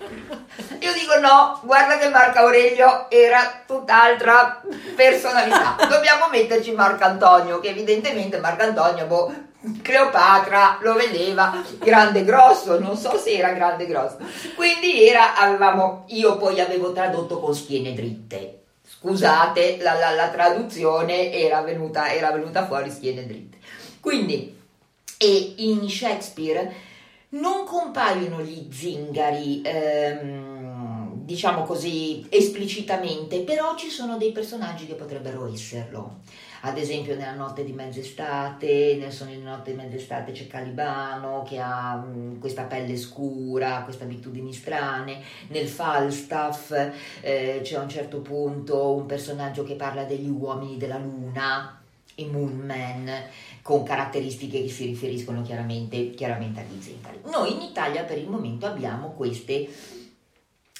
[0.80, 4.62] Io dico no, guarda che Marco Aurelio era tutt'altra
[4.96, 5.76] personalità.
[5.88, 9.32] Dobbiamo metterci Marco Antonio, che evidentemente Marco Antonio, boh,
[9.82, 14.16] Cleopatra lo vedeva grande grosso, non so se era grande grosso.
[14.56, 18.62] Quindi era, avevamo, io poi avevo tradotto con schiene dritte.
[18.82, 23.58] Scusate, la, la, la traduzione era venuta, era venuta fuori schiene dritte.
[24.00, 24.58] Quindi,
[25.18, 26.74] e in Shakespeare
[27.30, 35.46] non compaiono gli zingari, ehm, diciamo così, esplicitamente, però ci sono dei personaggi che potrebbero
[35.52, 36.20] esserlo
[36.62, 41.58] ad esempio nella notte di mezz'estate, nel sonno di notte di mezz'estate c'è Calibano che
[41.58, 46.70] ha mh, questa pelle scura, queste abitudini strane, nel Falstaff
[47.20, 51.80] eh, c'è a un certo punto un personaggio che parla degli uomini della luna,
[52.16, 53.10] i Moonman,
[53.62, 57.20] con caratteristiche che si riferiscono chiaramente, chiaramente agli zingari.
[57.30, 59.68] Noi in Italia per il momento abbiamo queste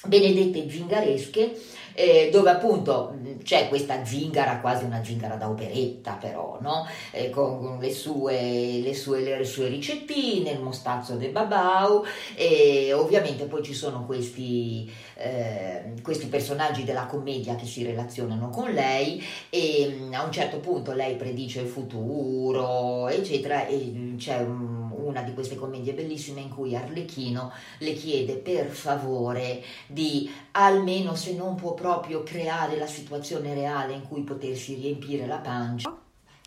[0.05, 1.55] benedette zingaresche
[1.93, 6.87] eh, dove appunto c'è questa zingara, quasi una zingara da operetta però, no?
[7.11, 12.03] eh, con le sue, le, sue, le sue, ricettine, il mostazzo del babau
[12.35, 18.71] e ovviamente poi ci sono questi, eh, questi personaggi della commedia che si relazionano con
[18.71, 24.80] lei e a un certo punto lei predice il futuro eccetera e c'è un
[25.11, 31.35] una di queste commedie bellissime in cui Arlecchino le chiede per favore di almeno se
[31.35, 35.95] non può proprio creare la situazione reale in cui potersi riempire la pancia.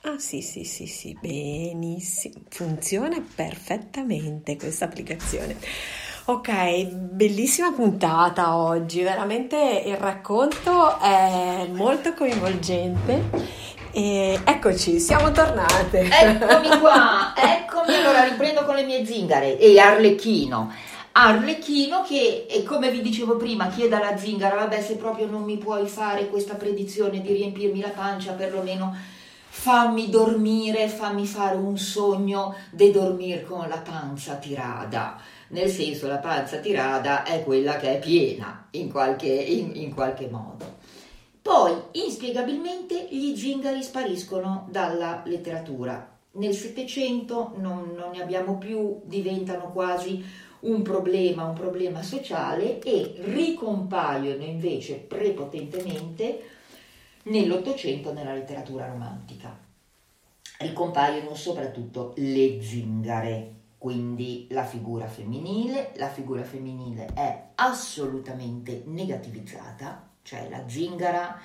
[0.06, 5.56] Ah sì sì sì sì, benissimo, funziona perfettamente questa applicazione.
[6.26, 16.08] Ok, bellissima puntata oggi, veramente il racconto è molto coinvolgente e eccoci, siamo tornate.
[16.10, 17.94] Eccomi qua, eccomi.
[17.94, 20.72] Allora riprendo con le mie zingare e Arlecchino.
[21.12, 25.86] Arlecchino che, come vi dicevo prima, chiede alla zingara, vabbè se proprio non mi puoi
[25.86, 28.96] fare questa predizione di riempirmi la pancia, perlomeno
[29.48, 35.20] fammi dormire, fammi fare un sogno di dormire con la panza tirata.
[35.48, 40.26] Nel senso la panza tirata è quella che è piena in qualche, in, in qualche
[40.28, 40.82] modo.
[41.44, 46.16] Poi, inspiegabilmente, gli zingari spariscono dalla letteratura.
[46.32, 50.24] Nel Settecento non, non, ne abbiamo più, diventano quasi
[50.60, 56.48] un problema, un problema sociale e ricompaiono invece prepotentemente
[57.24, 59.54] nell'Ottocento nella letteratura romantica.
[60.60, 65.92] Ricompaiono soprattutto le zingare, quindi la figura femminile.
[65.96, 71.38] La figura femminile è assolutamente negativizzata cioè la zingara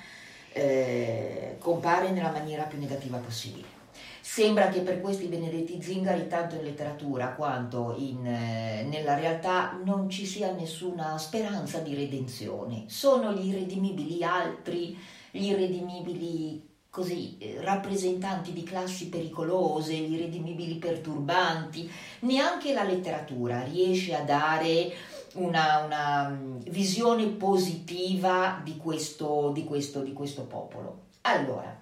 [0.52, 3.78] eh, compare nella maniera più negativa possibile.
[4.22, 10.08] sembra che per questi benedetti zingari, tanto in letteratura quanto in, eh, nella realtà, non
[10.08, 12.84] ci sia nessuna speranza di redenzione.
[12.86, 14.96] Sono gli irredimibili altri,
[15.30, 21.90] gli irredimibili così eh, rappresentanti di classi pericolose, gli irredimibili perturbanti.
[22.20, 24.92] Neanche la letteratura riesce a dare
[25.34, 31.08] una, una mm, visione positiva di questo, di, questo, di questo popolo.
[31.22, 31.78] Allora,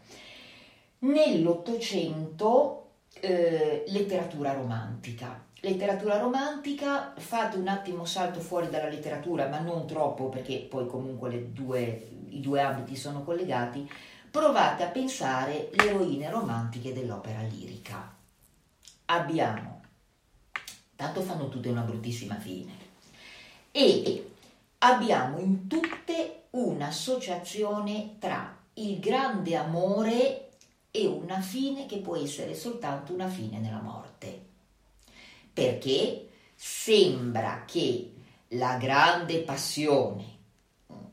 [1.01, 2.88] nell'Ottocento
[3.20, 5.46] eh, letteratura romantica.
[5.61, 11.53] Letteratura romantica, fate un attimo salto fuori dalla letteratura, ma non troppo perché poi comunque
[11.53, 13.90] due, i due ambiti sono collegati,
[14.30, 18.14] provate a pensare le eroine romantiche dell'opera lirica.
[19.07, 19.80] Abbiamo,
[20.94, 22.78] tanto fanno tutte una bruttissima fine,
[23.71, 24.31] e
[24.79, 30.51] abbiamo in tutte un'associazione tra il grande amore
[30.91, 34.47] e una fine che può essere soltanto una fine nella morte.
[35.53, 38.14] Perché sembra che
[38.53, 40.37] la grande passione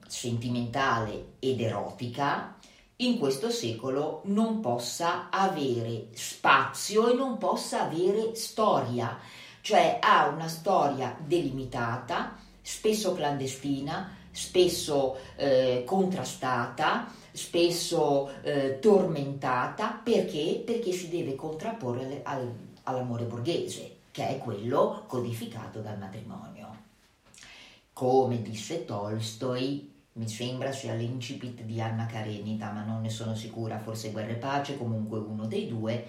[0.07, 2.57] sentimentale ed erotica
[2.97, 9.19] in questo secolo non possa avere spazio e non possa avere storia,
[9.59, 20.63] cioè ha una storia delimitata, spesso clandestina, spesso eh, contrastata, spesso eh, tormentata, perché?
[20.65, 22.51] Perché si deve contrapporre al,
[22.83, 26.75] all'amore borghese, che è quello codificato dal matrimonio.
[27.93, 33.77] Come disse Tolstoi, mi sembra sia l'incipit di Anna Karenina, ma non ne sono sicura,
[33.77, 36.03] forse Guerra e Pace, comunque uno dei due.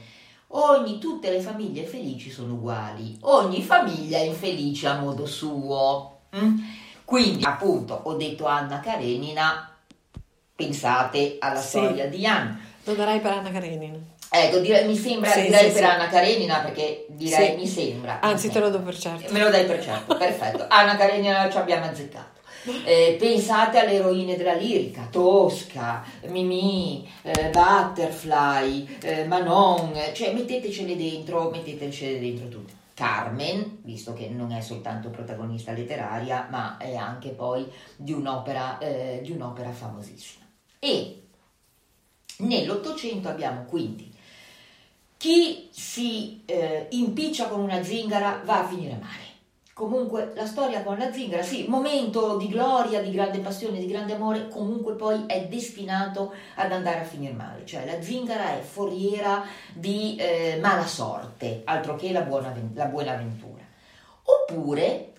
[0.49, 6.16] Ogni, tutte le famiglie felici sono uguali, ogni famiglia è infelice a modo suo.
[6.37, 6.59] Mm?
[7.05, 9.73] Quindi, appunto, ho detto Anna Karenina,
[10.55, 11.79] pensate alla sì.
[11.79, 12.59] storia di Anna.
[12.85, 13.99] Lo darei per Anna Karenina.
[14.29, 18.21] Ecco, direi, mi sembra, sì, direi sì, per Anna Karenina perché direi mi sembra.
[18.21, 19.33] Anzi, mi te lo do per certo.
[19.33, 20.67] Me lo dai per certo, perfetto.
[20.69, 22.35] Anna Karenina ci abbiamo azzeccato.
[22.85, 31.49] Eh, pensate alle eroine della lirica, Tosca, Mimì, eh, Butterfly, eh, Manon, cioè mettetecele dentro,
[31.51, 32.73] mettetecele dentro tutte.
[32.97, 39.21] Carmen, visto che non è soltanto protagonista letteraria, ma è anche poi di un'opera, eh,
[39.23, 40.47] di un'opera famosissima.
[40.79, 41.25] E
[42.39, 44.11] nell'Ottocento abbiamo quindi
[45.19, 49.26] chi si eh, impiccia con una zingara va a finire male.
[49.77, 54.15] Comunque la storia con la zingara, sì, momento di gloria, di grande passione, di grande
[54.15, 59.45] amore, comunque poi è destinato ad andare a finire male, cioè la zingara è foriera
[59.75, 63.63] di eh, mala sorte, altro che la buona, la buona avventura.
[64.23, 65.13] Oppure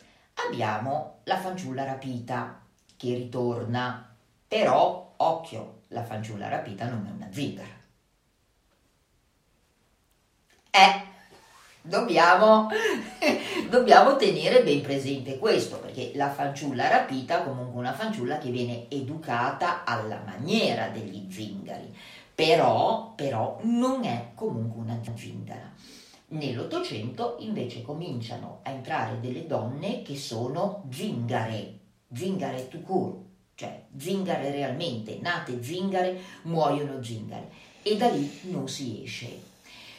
[0.47, 2.59] abbiamo la fanciulla rapita
[2.97, 4.11] che ritorna,
[4.47, 7.75] però occhio, la fanciulla rapita non è una zingara.
[10.71, 11.15] Eh,
[11.88, 12.67] dobbiamo,
[13.69, 19.83] dobbiamo tenere ben presente questo, perché la fanciulla rapita comunque una fanciulla che viene educata
[19.83, 21.93] alla maniera degli zingari,
[22.35, 25.73] però, però non è comunque una zingara.
[26.29, 31.79] Nell'Ottocento invece cominciano a entrare delle donne che sono zingare,
[32.13, 33.17] zingare to court,
[33.55, 37.49] cioè zingare realmente, nate zingare, muoiono zingare.
[37.81, 39.46] E da lì non si esce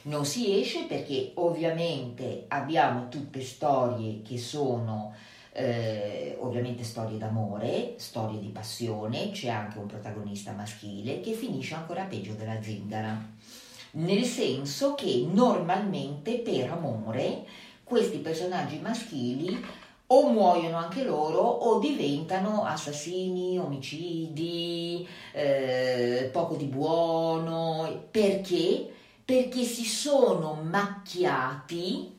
[0.08, 5.14] non si esce perché ovviamente abbiamo tutte storie che sono
[5.52, 12.04] eh, ovviamente storie d'amore, storie di passione, c'è anche un protagonista maschile che finisce ancora
[12.04, 13.16] peggio della zingara,
[13.92, 17.44] nel senso che normalmente per amore
[17.84, 19.62] questi personaggi maschili
[20.10, 28.92] o muoiono anche loro o diventano assassini, omicidi, eh, poco di buono, perché?
[29.28, 32.18] Perché si sono macchiati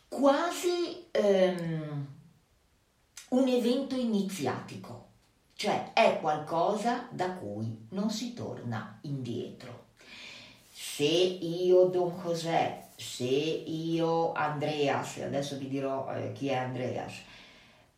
[0.07, 2.07] quasi um,
[3.29, 5.09] un evento iniziatico,
[5.53, 9.84] cioè è qualcosa da cui non si torna indietro
[10.95, 17.15] se io Don José, se io Andreas, adesso vi dirò eh, chi è Andreas,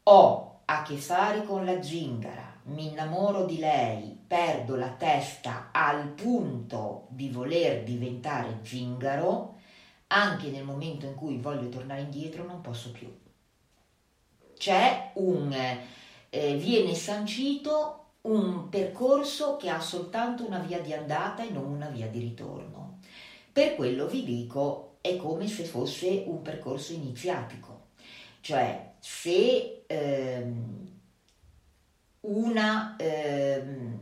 [0.01, 6.07] ho a che fare con la zingara, mi innamoro di lei, perdo la testa al
[6.07, 9.59] punto di voler diventare zingaro,
[10.07, 13.15] anche nel momento in cui voglio tornare indietro non posso più.
[14.57, 15.53] C'è un,
[16.31, 21.88] eh, viene sancito un percorso che ha soltanto una via di andata e non una
[21.88, 22.99] via di ritorno.
[23.51, 27.88] Per quello vi dico è come se fosse un percorso iniziatico,
[28.41, 30.91] cioè se ehm,
[32.21, 32.95] una...
[32.99, 33.99] Ehm,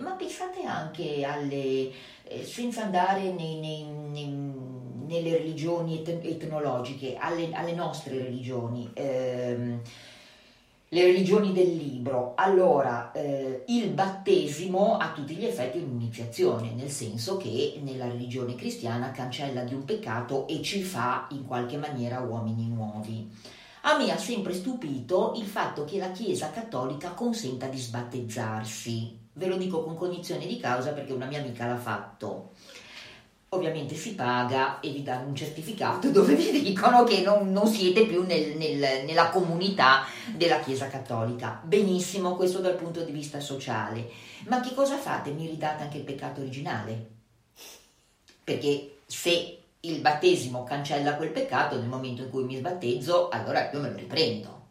[0.00, 1.90] ma pensate anche alle...
[2.26, 4.26] Eh, senza andare nei, nei, nei,
[5.06, 8.90] nelle religioni etnologiche, alle, alle nostre religioni.
[8.94, 9.82] Ehm,
[10.94, 12.34] le religioni del libro.
[12.36, 18.54] Allora, eh, il battesimo a tutti gli effetti è un'iniziazione, nel senso che nella religione
[18.54, 23.28] cristiana cancella di un peccato e ci fa in qualche maniera uomini nuovi.
[23.82, 29.18] A me ha sempre stupito il fatto che la Chiesa cattolica consenta di sbattezzarsi.
[29.32, 32.52] Ve lo dico con cognizione di causa perché una mia amica l'ha fatto
[33.54, 38.06] ovviamente si paga e vi danno un certificato dove vi dicono che non, non siete
[38.06, 41.60] più nel, nel, nella comunità della Chiesa Cattolica.
[41.62, 44.08] Benissimo, questo dal punto di vista sociale.
[44.46, 45.30] Ma che cosa fate?
[45.30, 47.10] Mi ridate anche il peccato originale?
[48.42, 53.80] Perché se il battesimo cancella quel peccato, nel momento in cui mi sbattezzo, allora io
[53.80, 54.66] me lo riprendo.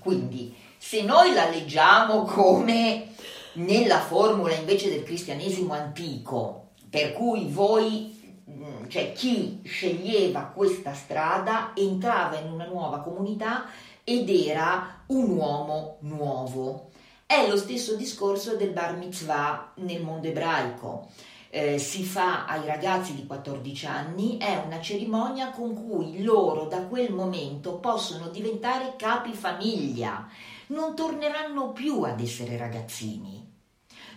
[0.00, 3.08] Quindi, se noi la leggiamo come
[3.54, 6.61] nella formula invece del cristianesimo antico,
[6.92, 13.64] per cui voi, mm, cioè chi sceglieva questa strada entrava in una nuova comunità
[14.04, 16.90] ed era un uomo nuovo.
[17.24, 21.08] È lo stesso discorso del bar mitzvah nel mondo ebraico.
[21.48, 26.82] Eh, si fa ai ragazzi di 14 anni, è una cerimonia con cui loro da
[26.82, 30.28] quel momento possono diventare capi famiglia,
[30.66, 33.48] non torneranno più ad essere ragazzini.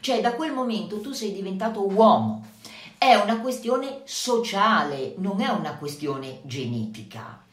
[0.01, 2.53] Cioè da quel momento tu sei diventato uomo,
[2.98, 7.43] è una questione sociale, non è una questione genetica.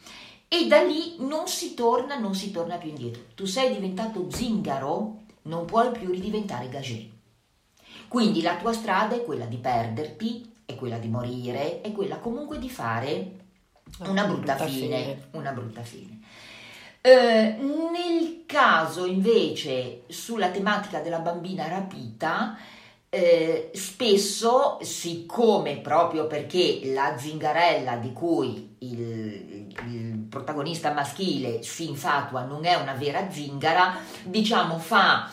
[0.49, 3.23] E da lì non si torna, non si torna più indietro.
[3.35, 7.09] Tu sei diventato zingaro, non puoi più ridiventare gagé.
[8.09, 12.59] Quindi la tua strada è quella di perderti, è quella di morire, è quella comunque
[12.59, 13.41] di fare
[14.01, 16.21] una brutta, brutta fine, fine, Una brutta fine.
[17.01, 22.57] Eh, nel caso invece sulla tematica della bambina rapita,
[23.15, 32.45] eh, spesso, siccome proprio perché la zingarella di cui il, il, protagonista maschile si infatua
[32.45, 35.29] non è una vera zingara, diciamo fa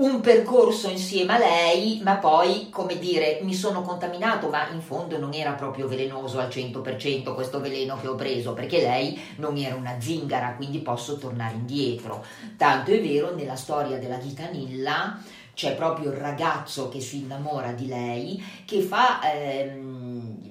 [0.00, 5.16] un percorso insieme a lei, ma poi, come dire, mi sono contaminato, ma in fondo
[5.16, 9.76] non era proprio velenoso al 100% questo veleno che ho preso, perché lei non era
[9.76, 12.24] una zingara, quindi posso tornare indietro.
[12.56, 15.18] Tanto è vero nella storia della Ghitanilla
[15.54, 19.20] c'è proprio il ragazzo che si innamora di lei, che fa...
[19.32, 20.48] Ehm,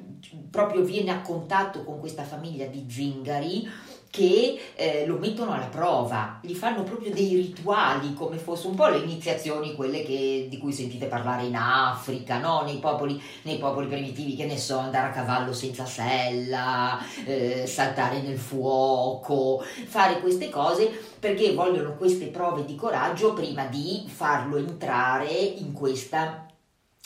[0.49, 3.69] proprio viene a contatto con questa famiglia di zingari
[4.09, 8.87] che eh, lo mettono alla prova, gli fanno proprio dei rituali come fosse un po'
[8.87, 12.63] le iniziazioni, quelle che, di cui sentite parlare in Africa, no?
[12.63, 18.21] nei, popoli, nei, popoli, primitivi, che ne so, andare a cavallo senza sella, eh, saltare
[18.21, 20.89] nel fuoco, fare queste cose
[21.19, 26.48] perché vogliono queste prove di coraggio prima di farlo entrare in questa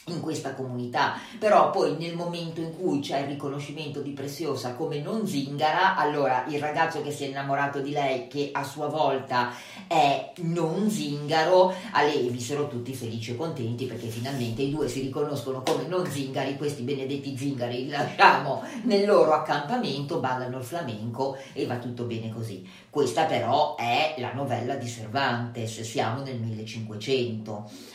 [0.08, 5.00] in questa comunità, però poi nel momento in cui c'è il riconoscimento di Preziosa come
[5.00, 9.52] non zingara, allora il ragazzo che si è innamorato di lei, che a sua volta
[9.88, 15.64] è non zingaro, alle vissero tutti felici e contenti perché finalmente i due si riconoscono
[15.64, 21.66] come non zingari, questi benedetti zingari li lasciamo nel loro accampamento, ballano il flamenco e
[21.66, 22.68] va tutto bene così.
[22.90, 27.93] Questa però è la novella di Cervantes, siamo nel 1500.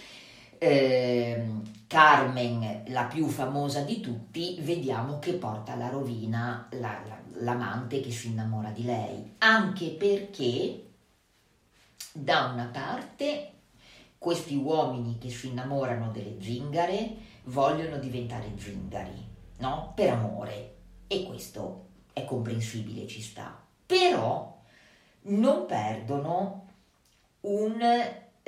[0.58, 1.46] Eh,
[1.86, 8.10] Carmen, la più famosa di tutti, vediamo che porta alla rovina la, la, l'amante che
[8.10, 10.84] si innamora di lei, anche perché
[12.12, 13.52] da una parte
[14.18, 19.26] questi uomini che si innamorano delle zingare vogliono diventare zingari,
[19.58, 19.92] no?
[19.94, 20.74] Per amore.
[21.06, 23.58] E questo è comprensibile, ci sta.
[23.86, 24.60] Però
[25.22, 26.66] non perdono
[27.42, 27.80] un,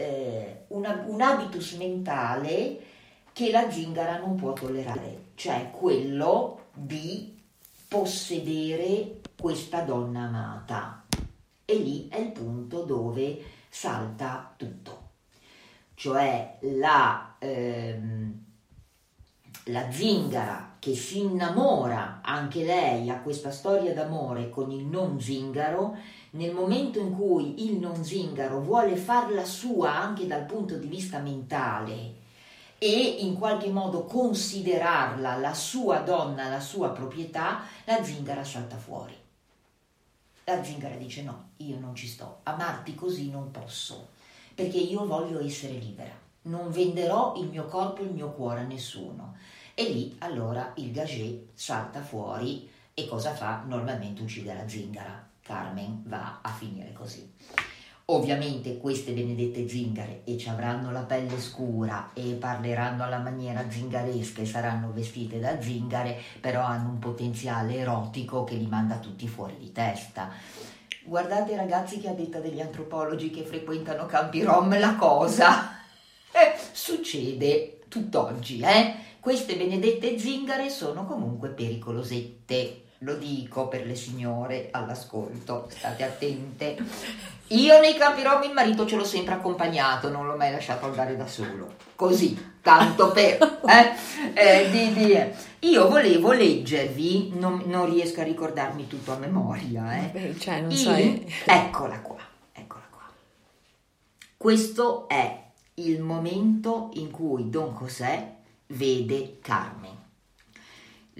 [0.00, 2.80] eh, una, un habitus mentale
[3.32, 7.38] che la zingara non può tollerare, cioè quello di
[7.86, 11.04] possedere questa donna amata.
[11.64, 15.08] E lì è il punto dove salta tutto.
[15.94, 18.44] Cioè la, ehm,
[19.64, 25.96] la zingara che si innamora anche lei a questa storia d'amore con il non zingaro,
[26.30, 31.18] nel momento in cui il non zingaro vuole farla sua anche dal punto di vista
[31.18, 32.18] mentale,
[32.82, 39.14] e in qualche modo considerarla la sua donna, la sua proprietà, la zingara salta fuori.
[40.44, 44.08] La zingara dice no, io non ci sto, amarti così non posso,
[44.54, 48.64] perché io voglio essere libera, non venderò il mio corpo e il mio cuore a
[48.64, 49.36] nessuno.
[49.74, 53.62] E lì allora il Gagé salta fuori e cosa fa?
[53.66, 55.29] Normalmente uccide la zingara.
[55.50, 57.28] Carmen va a finire così.
[58.06, 64.42] Ovviamente queste benedette zingare e ci avranno la pelle scura e parleranno alla maniera zingaresca
[64.42, 69.56] e saranno vestite da zingare, però hanno un potenziale erotico che li manda tutti fuori
[69.58, 70.30] di testa.
[71.04, 75.78] Guardate ragazzi che a detta degli antropologi che frequentano campi rom la cosa
[76.30, 78.94] eh, succede tutt'oggi, eh?
[79.18, 86.76] Queste benedette zingare sono comunque pericolosette lo dico per le signore all'ascolto, state attente.
[87.48, 91.16] Io nei campi rom il marito ce l'ho sempre accompagnato, non l'ho mai lasciato andare
[91.16, 91.74] da solo.
[91.94, 93.60] Così, tanto per...
[93.66, 94.08] Eh?
[94.34, 99.96] Eh, di, di, io volevo leggervi, non, non, riesco a ricordarmi tutto a memoria.
[99.96, 100.08] Eh.
[100.08, 101.34] Beh, cioè, non il, sai...
[101.46, 102.20] Eccola qua,
[102.52, 103.02] eccola qua.
[104.36, 105.42] Questo è
[105.74, 108.34] il momento in cui Don José
[108.66, 109.99] vede Carmen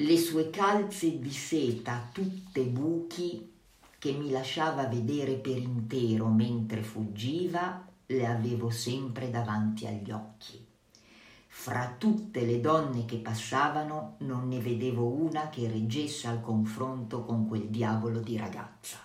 [0.01, 3.53] le sue calze di seta tutte buchi
[3.99, 10.67] che mi lasciava vedere per intero mentre fuggiva, le avevo sempre davanti agli occhi.
[11.49, 17.47] Fra tutte le donne che passavano non ne vedevo una che reggesse al confronto con
[17.47, 18.97] quel diavolo di ragazza.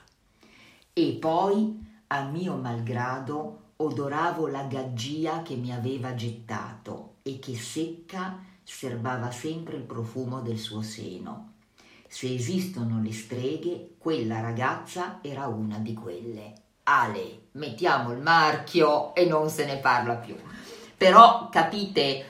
[0.93, 1.78] E poi,
[2.08, 9.76] a mio malgrado, odoravo la gaggia che mi aveva gettato e che secca serbava sempre
[9.76, 11.51] il profumo del suo seno.
[12.07, 16.53] Se esistono le streghe, quella ragazza era una di quelle.
[16.84, 20.36] Ale, mettiamo il marchio e non se ne parla più.
[20.97, 22.26] Però capite,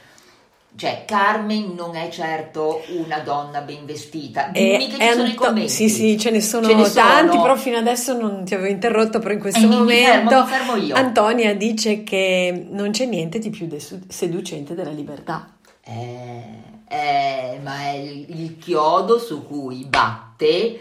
[0.76, 4.50] cioè Carmen non è certo una donna ben vestita.
[4.52, 5.70] Dimmi che ci sono i commenti.
[5.70, 7.42] Sì, sì, ce ne sono ce ne tanti, sono.
[7.42, 10.88] però fino adesso non ti avevo interrotto, però in questo eh, momento mi fermo, mi
[10.88, 13.68] fermo Antonia dice che non c'è niente di più
[14.08, 15.55] seducente della libertà.
[15.88, 20.80] Eh, eh, ma è il, il chiodo su cui batte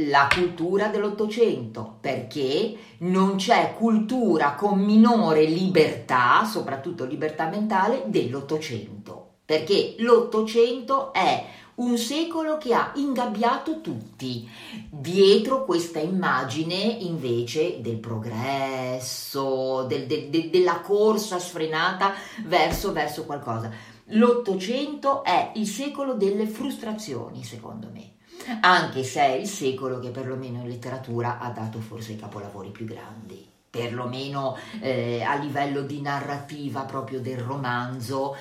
[0.00, 9.94] la cultura dell'Ottocento, perché non c'è cultura con minore libertà, soprattutto libertà mentale, dell'Ottocento, perché
[9.98, 11.44] l'Ottocento è
[11.76, 14.48] un secolo che ha ingabbiato tutti,
[14.90, 22.14] dietro questa immagine invece del progresso, del, del, de, della corsa sfrenata
[22.46, 23.70] verso, verso qualcosa.
[24.12, 28.14] L'Ottocento è il secolo delle frustrazioni, secondo me,
[28.60, 32.86] anche se è il secolo che perlomeno in letteratura ha dato forse i capolavori più
[32.86, 38.34] grandi, perlomeno eh, a livello di narrativa proprio del romanzo.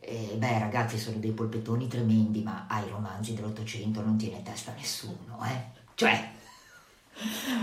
[0.00, 5.38] Eh, beh, ragazzi, sono dei polpettoni tremendi, ma ai romanzi dell'Ottocento non tiene testa nessuno,
[5.44, 5.80] eh?
[5.94, 6.30] Cioè,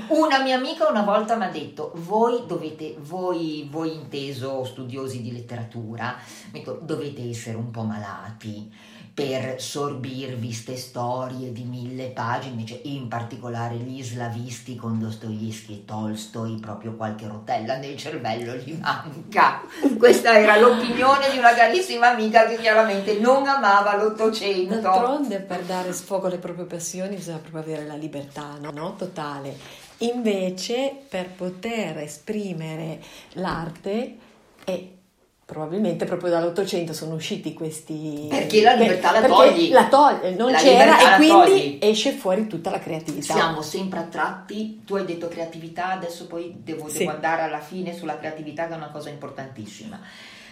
[0.10, 5.32] una mia amica una volta mi ha detto: Voi dovete, voi, voi inteso studiosi di
[5.32, 6.18] letteratura,
[6.82, 8.72] dovete essere un po' malati
[9.20, 15.86] per sorbirvi ste storie di mille pagine, cioè in particolare gli slavisti con Dostoevsky e
[15.86, 19.62] Tolstoi, proprio qualche rotella nel cervello gli manca.
[19.98, 24.80] Questa era l'opinione di una carissima amica che chiaramente non amava l'Ottocento.
[24.80, 28.72] D'altronde per dare sfogo alle proprie passioni bisogna proprio avere la libertà, no?
[28.72, 28.96] no?
[28.96, 29.54] Totale.
[29.98, 33.02] Invece per poter esprimere
[33.34, 34.16] l'arte
[34.64, 34.98] è
[35.50, 38.28] probabilmente proprio dall'Ottocento sono usciti questi...
[38.30, 39.72] Perché la libertà la togli.
[39.72, 41.78] La togli, non la c'era e quindi togli.
[41.82, 43.34] esce fuori tutta la creatività.
[43.34, 47.00] Siamo sempre attratti, tu hai detto creatività, adesso poi devo, sì.
[47.00, 50.00] devo andare alla fine sulla creatività che è una cosa importantissima.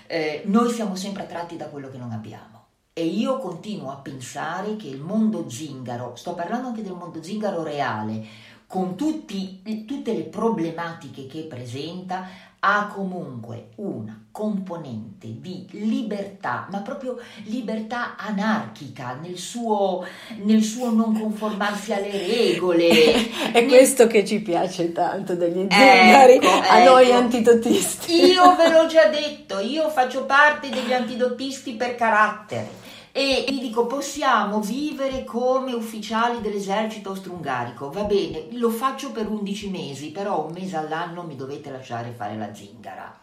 [0.08, 2.66] Eh, noi siamo sempre attratti da quello che non abbiamo.
[2.93, 7.62] E io continuo a pensare che il mondo zingaro, sto parlando anche del mondo zingaro
[7.62, 8.26] reale,
[8.66, 12.28] con tutti, tutte le problematiche che presenta,
[12.60, 20.05] ha comunque una componente di libertà, ma proprio libertà anarchica nel suo,
[20.43, 22.88] nel suo non conformarsi alle regole.
[23.51, 23.68] È nel...
[23.68, 26.89] questo che ci piace tanto degli ecco, zingari, a ecco.
[26.91, 28.26] noi antidotisti.
[28.26, 32.87] Io ve l'ho già detto, io faccio parte degli antidotisti per carattere
[33.18, 39.70] e vi dico possiamo vivere come ufficiali dell'esercito austro-ungarico, va bene, lo faccio per 11
[39.72, 43.20] mesi, però un mese all'anno mi dovete lasciare fare la zingara.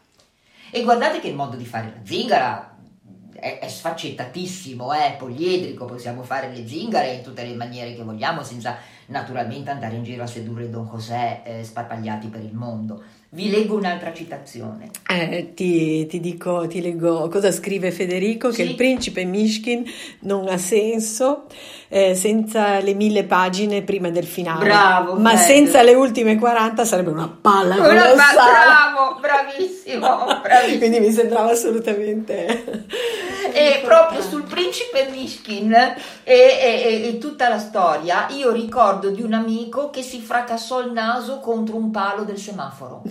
[0.72, 2.76] E guardate che il modo di fare la zingara
[3.34, 8.42] è, è sfaccettatissimo, è poliedrico, possiamo fare le zingare in tutte le maniere che vogliamo
[8.42, 8.76] senza
[9.06, 13.00] naturalmente andare in giro a sedurre Don José eh, sparpagliati per il mondo.
[13.34, 14.90] Vi leggo un'altra citazione.
[15.08, 18.58] Eh, ti, ti, dico, ti leggo cosa scrive Federico, sì.
[18.58, 19.82] che il principe Mishkin
[20.20, 21.46] non ha senso
[21.88, 24.64] eh, senza le mille pagine prima del finale.
[24.64, 25.14] Bravo.
[25.14, 25.46] Ma Fred.
[25.46, 30.78] senza le ultime 40 sarebbe una palla una, Bravo, bravissimo, bravissimo.
[30.78, 33.02] Quindi mi sembrava assolutamente...
[33.54, 39.32] e proprio sul principe Mishkin e, e, e, tutta la storia, io ricordo di un
[39.32, 43.02] amico che si fracassò il naso contro un palo del semaforo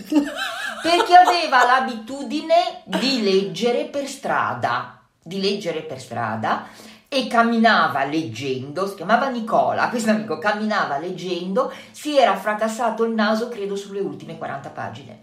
[0.81, 6.67] perché aveva l'abitudine di leggere per strada, di leggere per strada
[7.07, 13.49] e camminava leggendo, si chiamava Nicola, questo amico camminava leggendo, si era fracassato il naso
[13.49, 15.21] credo sulle ultime 40 pagine.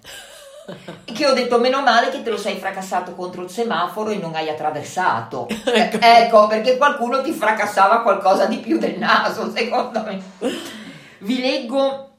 [1.05, 4.37] Che ho detto meno male che te lo sei fracassato contro il semaforo e non
[4.37, 5.49] hai attraversato.
[5.67, 5.99] ecco.
[6.01, 10.23] ecco, perché qualcuno ti fracassava qualcosa di più del naso, secondo me.
[11.19, 12.10] Vi leggo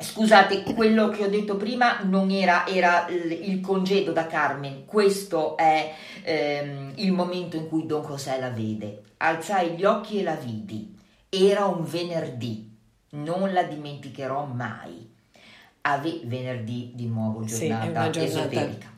[0.00, 5.94] Scusate, quello che ho detto prima non era, era il congedo da Carmen, questo è
[6.22, 9.02] ehm, il momento in cui Don José la vede.
[9.18, 10.96] Alzai gli occhi e la vidi.
[11.28, 12.74] Era un venerdì,
[13.10, 15.08] non la dimenticherò mai.
[15.82, 18.92] Ave- venerdì di nuovo giornata, sì, giornata esoterica.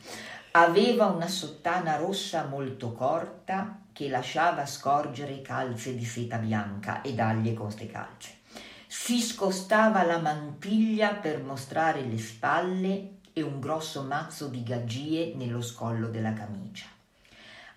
[0.52, 7.54] Aveva una sottana rossa molto corta che lasciava scorgere calze di seta bianca e daglie
[7.54, 8.40] con ste calze
[8.94, 15.62] si scostava la mantiglia per mostrare le spalle e un grosso mazzo di gaggie nello
[15.62, 16.88] scollo della camicia.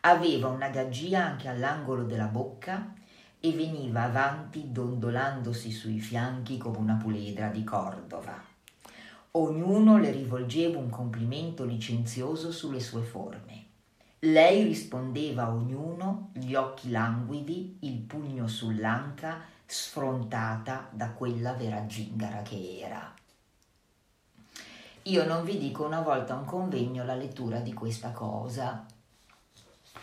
[0.02, 2.94] Aveva una gaggia anche all'angolo della bocca
[3.40, 8.38] e veniva avanti dondolandosi sui fianchi come una puledra di Cordova.
[9.32, 13.64] Ognuno le rivolgeva un complimento licenzioso sulle sue forme.
[14.20, 22.42] Lei rispondeva a ognuno, gli occhi languidi, il pugno sull'anca, sfrontata da quella vera zingara
[22.42, 23.14] che era.
[25.04, 28.86] Io non vi dico una volta a un convegno la lettura di questa cosa,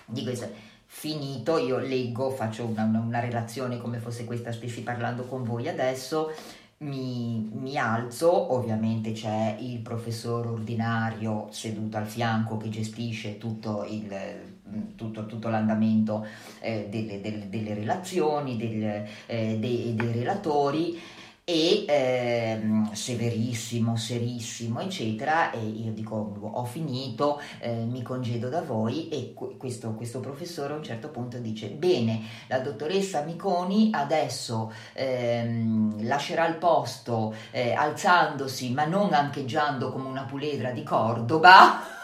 [0.04, 0.48] di questa,
[0.86, 6.30] finito, io leggo, faccio una, una, relazione come fosse questa stessi parlando con voi adesso,
[6.78, 14.51] mi, mi, alzo, ovviamente c'è il professore ordinario seduto al fianco che gestisce tutto il,
[14.96, 16.26] tutto, tutto l'andamento
[16.60, 21.00] eh, delle, delle, delle, relazioni, del, eh, dei, dei, relatori
[21.44, 22.60] e eh,
[22.92, 29.92] severissimo, serissimo, eccetera, e io dico ho finito, eh, mi congedo da voi e questo,
[29.94, 36.56] questo, professore a un certo punto dice bene, la dottoressa Miconi adesso ehm, lascerà il
[36.56, 42.01] posto eh, alzandosi ma non ancheggiando come una puledra di Cordoba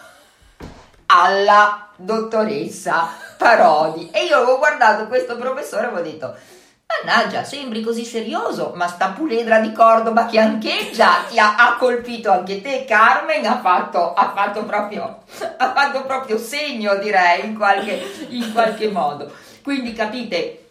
[1.11, 4.11] alla dottoressa Parodi.
[4.11, 6.37] E io avevo guardato questo professore e avevo detto,
[7.05, 12.31] mannaggia, sembri così serioso, ma sta puledra di Cordoba che ancheggia ti ha, ha colpito
[12.31, 15.23] anche te, Carmen, ha fatto, ha fatto, proprio,
[15.57, 19.31] ha fatto proprio segno, direi, in qualche, in qualche modo.
[19.63, 20.71] Quindi capite,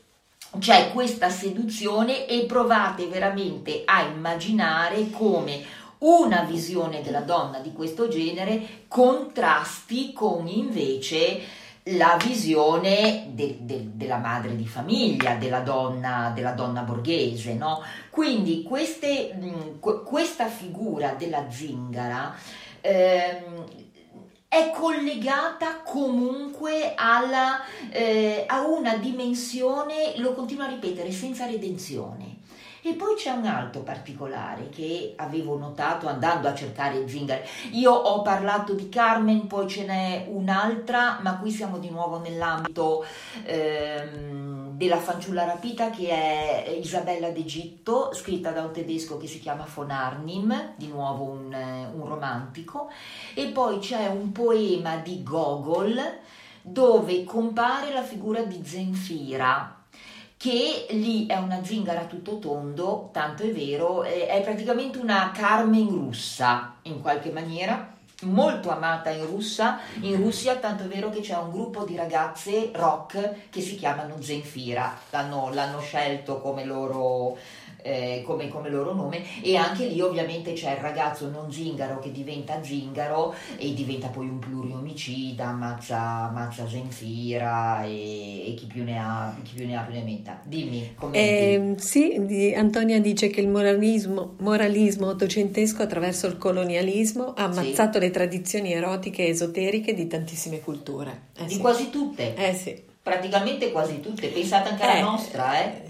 [0.60, 8.08] c'è questa seduzione e provate veramente a immaginare come una visione della donna di questo
[8.08, 16.52] genere contrasti con invece la visione de, de, della madre di famiglia, della donna, della
[16.52, 17.54] donna borghese.
[17.54, 17.82] No?
[18.10, 22.36] Quindi queste, mh, questa figura della zingara
[22.82, 23.66] ehm,
[24.50, 32.37] è collegata comunque alla, eh, a una dimensione, lo continuo a ripetere, senza redenzione.
[32.88, 37.46] E poi c'è un altro particolare che avevo notato andando a cercare zingare.
[37.74, 43.06] Io ho parlato di Carmen, poi ce n'è un'altra, ma qui siamo di nuovo nell'ambito
[43.44, 49.68] ehm, della fanciulla rapita che è Isabella d'Egitto, scritta da un tedesco che si chiama
[49.76, 51.54] von Arnim, di nuovo un,
[51.94, 52.90] un romantico.
[53.34, 56.00] E poi c'è un poema di Gogol
[56.62, 59.77] dove compare la figura di Zenfira,
[60.38, 66.76] che lì è una zingara tutto tondo, tanto è vero, è praticamente una Carmen russa
[66.84, 71.52] in qualche maniera, molto amata in, Russia, in Russia, tanto è vero che c'è un
[71.52, 77.38] gruppo di ragazze rock che si chiamano Zenfira, l'hanno, l'hanno scelto come loro
[77.88, 82.12] eh, come, come, loro nome e anche lì ovviamente c'è il ragazzo non zingaro che
[82.12, 88.98] diventa zingaro e diventa poi un pluriomicida, ammazza, ammazza Zenfira e, e, chi più ne
[88.98, 90.42] ha chi più ne ha più ne metta.
[90.44, 98.00] Dimmi, eh, Sì, Antonia dice che il moralismo, moralismo ottocentesco attraverso il colonialismo ha ammazzato
[98.00, 98.06] sì.
[98.06, 101.22] le tradizioni erotiche e esoteriche di tantissime culture.
[101.38, 101.60] Eh, di sì.
[101.60, 102.36] quasi tutte.
[102.36, 102.84] Eh sì.
[103.02, 105.82] Praticamente quasi tutte, pensate anche alla eh, nostra, eh?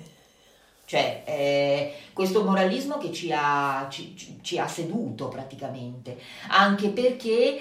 [0.88, 6.18] Cioè, eh, questo moralismo che ci ha, ci, ci ha seduto praticamente,
[6.48, 7.60] anche perché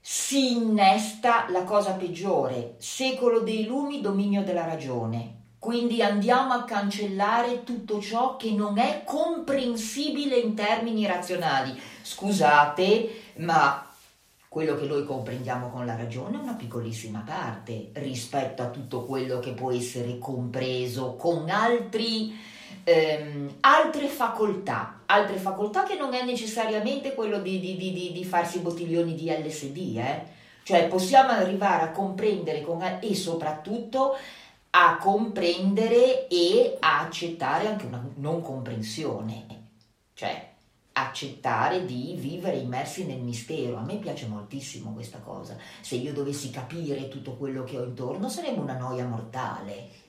[0.00, 5.42] si innesta la cosa peggiore, secolo dei lumi, dominio della ragione.
[5.58, 11.76] Quindi andiamo a cancellare tutto ciò che non è comprensibile in termini razionali.
[12.02, 13.84] Scusate, ma
[14.54, 19.40] quello che noi comprendiamo con la ragione è una piccolissima parte rispetto a tutto quello
[19.40, 22.38] che può essere compreso con altri,
[22.84, 28.60] ehm, altre facoltà, altre facoltà che non è necessariamente quello di, di, di, di farsi
[28.60, 30.22] bottiglioni di LSD, eh?
[30.62, 34.16] cioè possiamo arrivare a comprendere con, e soprattutto
[34.70, 39.46] a comprendere e a accettare anche una non comprensione,
[40.14, 40.53] cioè
[40.96, 43.76] accettare di vivere immersi nel mistero.
[43.76, 45.56] A me piace moltissimo questa cosa.
[45.80, 50.02] Se io dovessi capire tutto quello che ho intorno sarebbe una noia mortale.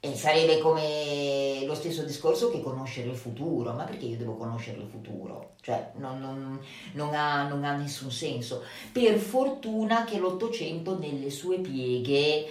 [0.00, 3.72] E sarebbe come lo stesso discorso che conoscere il futuro.
[3.72, 5.54] Ma perché io devo conoscere il futuro?
[5.60, 6.60] Cioè, non, non,
[6.92, 8.62] non, ha, non ha nessun senso.
[8.92, 12.46] Per fortuna che l'Ottocento nelle sue pieghe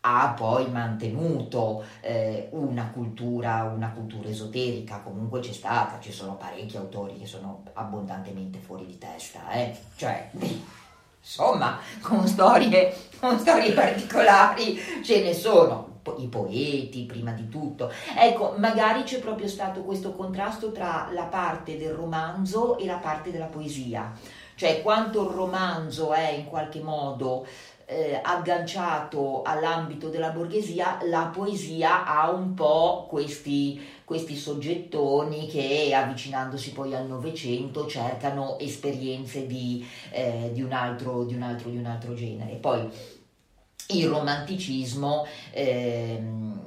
[0.00, 6.76] ha poi mantenuto eh, una, cultura, una cultura esoterica, comunque c'è stata, ci sono parecchi
[6.76, 9.76] autori che sono abbondantemente fuori di testa, eh?
[9.96, 10.30] cioè,
[11.20, 17.90] insomma, con storie, con storie particolari ce ne sono, i poeti prima di tutto.
[18.16, 23.32] Ecco, magari c'è proprio stato questo contrasto tra la parte del romanzo e la parte
[23.32, 24.12] della poesia,
[24.54, 27.44] cioè quanto il romanzo è in qualche modo
[27.86, 36.72] eh, agganciato all'ambito della borghesia, la poesia ha un po' questi, questi soggettoni che avvicinandosi
[36.72, 41.86] poi al Novecento cercano esperienze di, eh, di, un altro, di, un altro, di un
[41.86, 42.56] altro genere.
[42.56, 42.90] Poi
[43.88, 46.60] il romanticismo ehm,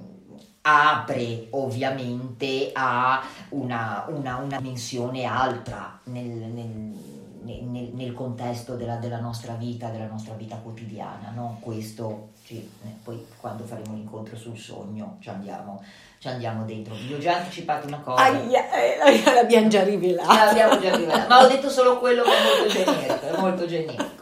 [0.62, 7.18] apre ovviamente a una, una, una dimensione altra nel, nel
[7.58, 11.58] nel, nel contesto della, della, nostra vita, della nostra vita quotidiana, no?
[11.60, 12.68] Questo, eh,
[13.04, 15.84] poi quando faremo l'incontro sul sogno ci andiamo,
[16.20, 16.94] ci andiamo dentro.
[16.94, 18.22] Vi ho già anticipato una cosa.
[18.22, 20.34] Aia, eh, l'abbiamo già rivelato.
[20.34, 24.18] L'abbiamo già rivelato, ma ho detto solo quello che è molto generico, è molto generico.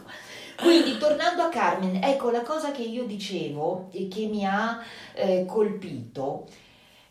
[0.60, 5.44] Quindi tornando a Carmen, ecco la cosa che io dicevo e che mi ha eh,
[5.46, 6.46] colpito,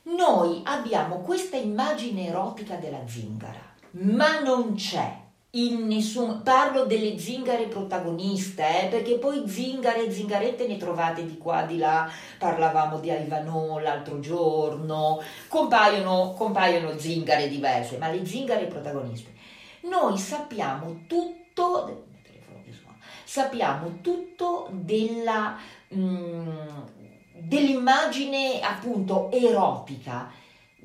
[0.04, 3.62] noi abbiamo questa immagine erotica della zingara,
[3.92, 10.68] ma non c'è in nessun parlo delle zingare protagoniste eh, perché poi zingare e zingarette
[10.68, 12.10] ne trovate di qua di là.
[12.38, 15.22] Parlavamo di Ivanò l'altro giorno.
[15.48, 19.34] Compaiono, compaiono zingare diverse ma le zingare protagoniste.
[19.82, 22.06] Noi sappiamo tutto
[23.24, 25.58] sappiamo tutto della
[25.90, 26.50] mh, mm,
[27.34, 30.32] dell'immagine appunto erotica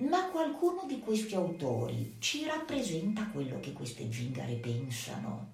[0.08, 5.50] ma qualcuno di questi autori ci rappresenta quello che queste zingare pensano?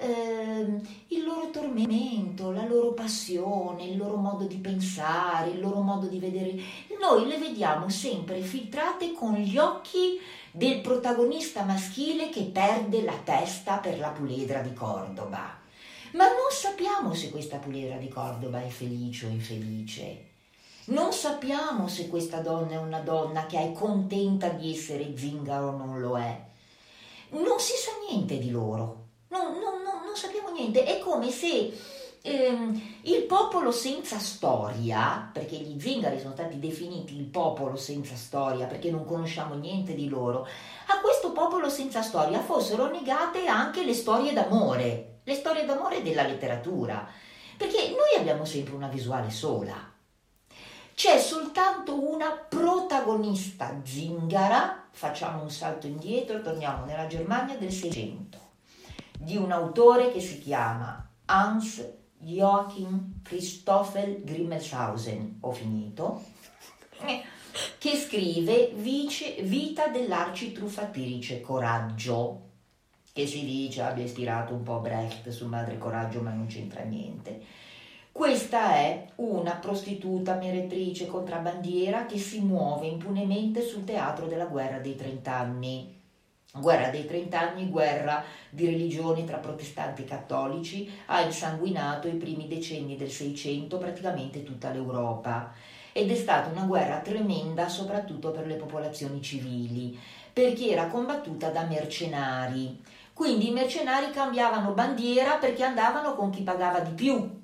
[0.00, 6.06] Eh, il loro tormento, la loro passione, il loro modo di pensare, il loro modo
[6.06, 6.54] di vedere.
[7.00, 10.20] Noi le vediamo sempre filtrate con gli occhi
[10.52, 15.58] del protagonista maschile che perde la testa per la puledra di Cordoba.
[16.12, 20.27] Ma non sappiamo se questa puledra di Cordoba è felice o infelice.
[20.88, 25.76] Non sappiamo se questa donna è una donna che è contenta di essere zingaro o
[25.76, 26.46] non lo è.
[27.30, 30.84] Non si sa niente di loro, non, non, non, non sappiamo niente.
[30.84, 31.78] È come se
[32.22, 38.64] ehm, il popolo senza storia, perché gli zingari sono stati definiti il popolo senza storia
[38.64, 40.46] perché non conosciamo niente di loro,
[40.86, 46.22] a questo popolo senza storia fossero negate anche le storie d'amore, le storie d'amore della
[46.22, 47.06] letteratura,
[47.58, 49.87] perché noi abbiamo sempre una visuale sola
[50.98, 58.40] c'è soltanto una protagonista zingara, facciamo un salto indietro, torniamo nella Germania del Seicento,
[59.16, 61.88] di un autore che si chiama Hans
[62.18, 66.24] Joachim Christoffel Grimmelshausen, ho finito,
[67.78, 72.46] che scrive Vice, Vita dell'arcitruffatrice Coraggio,
[73.12, 77.67] che si dice abbia ispirato un po' Brecht su Madre Coraggio, ma non c'entra niente
[78.18, 84.96] questa è una prostituta meretrice contrabbandiera che si muove impunemente sul teatro della guerra dei
[84.96, 85.96] trent'anni.
[86.52, 92.96] Guerra dei trent'anni, guerra di religioni tra protestanti e cattolici, ha insanguinato i primi decenni
[92.96, 95.52] del Seicento praticamente tutta l'Europa
[95.92, 99.96] ed è stata una guerra tremenda soprattutto per le popolazioni civili,
[100.32, 102.82] perché era combattuta da mercenari.
[103.12, 107.37] Quindi i mercenari cambiavano bandiera perché andavano con chi pagava di più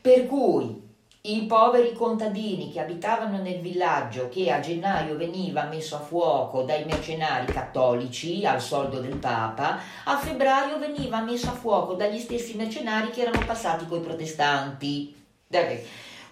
[0.00, 0.88] per cui
[1.22, 6.86] i poveri contadini che abitavano nel villaggio che a gennaio veniva messo a fuoco dai
[6.86, 13.10] mercenari cattolici al soldo del Papa, a febbraio veniva messo a fuoco dagli stessi mercenari
[13.10, 15.14] che erano passati coi protestanti.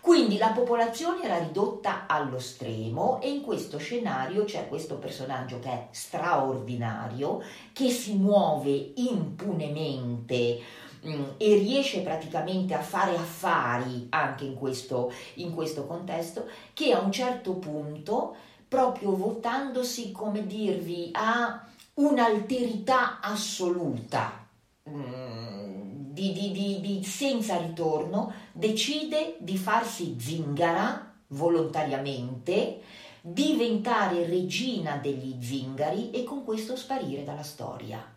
[0.01, 5.69] Quindi la popolazione era ridotta allo stremo e in questo scenario c'è questo personaggio che
[5.69, 7.43] è straordinario,
[7.75, 15.55] che si muove impunemente mm, e riesce praticamente a fare affari anche in questo, in
[15.55, 18.37] questo contesto, che a un certo punto,
[18.67, 24.47] proprio votandosi, come dirvi, a un'alterità assoluta,
[24.89, 32.81] mm, di, di, di, di, senza ritorno, decide di farsi zingara volontariamente,
[33.21, 38.17] diventare regina degli zingari e con questo sparire dalla storia.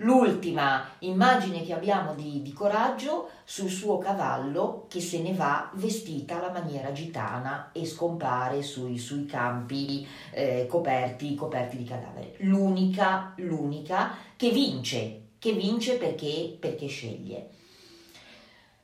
[0.00, 6.36] L'ultima immagine che abbiamo di, di, coraggio sul suo cavallo che se ne va vestita
[6.36, 12.34] alla maniera gitana e scompare sui, sui campi eh, coperti, coperti di cadavere.
[12.40, 17.50] L'unica, l'unica che vince, che vince perché, perché sceglie.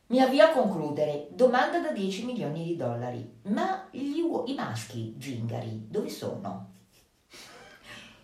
[0.06, 1.28] Mi avvio a concludere.
[1.30, 3.40] Domanda da 10 milioni di dollari.
[3.44, 6.70] Ma gli, i maschi zingari dove sono?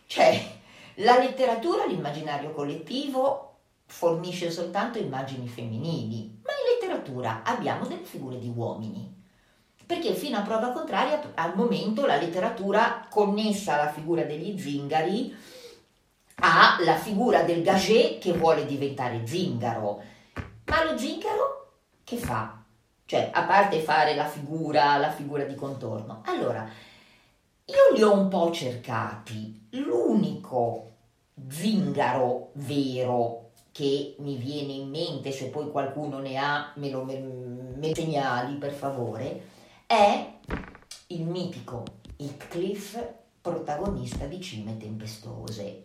[0.06, 0.57] Cioè,
[0.98, 3.44] la letteratura, l'immaginario collettivo,
[3.86, 9.16] fornisce soltanto immagini femminili, ma in letteratura abbiamo delle figure di uomini.
[9.86, 15.34] Perché fino a prova contraria, al momento, la letteratura connessa alla figura degli zingari
[16.40, 20.02] ha la figura del gagé che vuole diventare zingaro.
[20.66, 22.62] Ma lo zingaro che fa?
[23.06, 26.20] Cioè, a parte fare la figura, la figura di contorno.
[26.26, 26.68] Allora,
[27.64, 29.68] io li ho un po' cercati.
[29.70, 30.87] L'unico
[31.48, 37.18] zingaro vero che mi viene in mente, se poi qualcuno ne ha, me lo me,
[37.18, 39.42] me segnali per favore,
[39.86, 40.32] è
[41.08, 41.84] il mitico
[42.16, 42.98] Heathcliff,
[43.40, 45.84] protagonista di Cime Tempestose.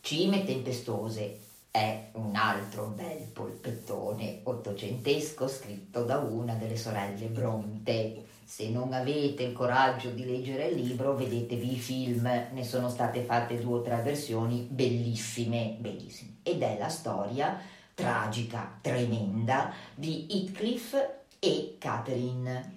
[0.00, 1.40] Cime Tempestose
[1.70, 9.44] è un altro bel polpettone ottocentesco scritto da una delle sorelle Bronte se non avete
[9.44, 13.80] il coraggio di leggere il libro, vedetevi i film, ne sono state fatte due o
[13.80, 16.32] tre versioni bellissime, bellissime.
[16.42, 17.58] Ed è la storia
[17.94, 20.94] tragica, tremenda di Heathcliff
[21.38, 22.74] e Catherine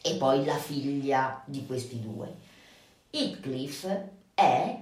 [0.00, 2.32] e poi la figlia di questi due.
[3.10, 3.88] Heathcliff
[4.32, 4.78] è,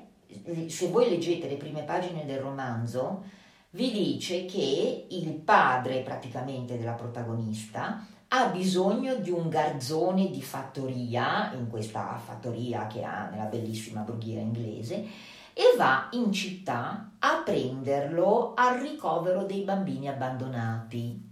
[0.67, 3.25] se voi leggete le prime pagine del romanzo,
[3.71, 11.53] vi dice che il padre praticamente della protagonista ha bisogno di un garzone di fattoria,
[11.53, 15.05] in questa fattoria che ha nella bellissima brughiera inglese,
[15.53, 21.31] e va in città a prenderlo al ricovero dei bambini abbandonati.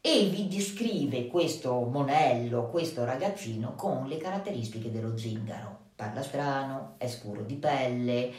[0.00, 5.80] E vi descrive questo monello, questo ragazzino, con le caratteristiche dello zingaro.
[5.94, 8.32] Parla strano, è scuro di pelle,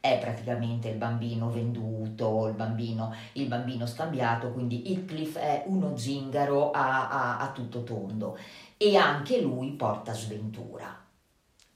[0.00, 6.70] è praticamente il bambino venduto, il bambino, il bambino scambiato, quindi Heathcliff è uno zingaro
[6.70, 8.38] a, a, a tutto tondo
[8.76, 11.00] e anche lui porta sventura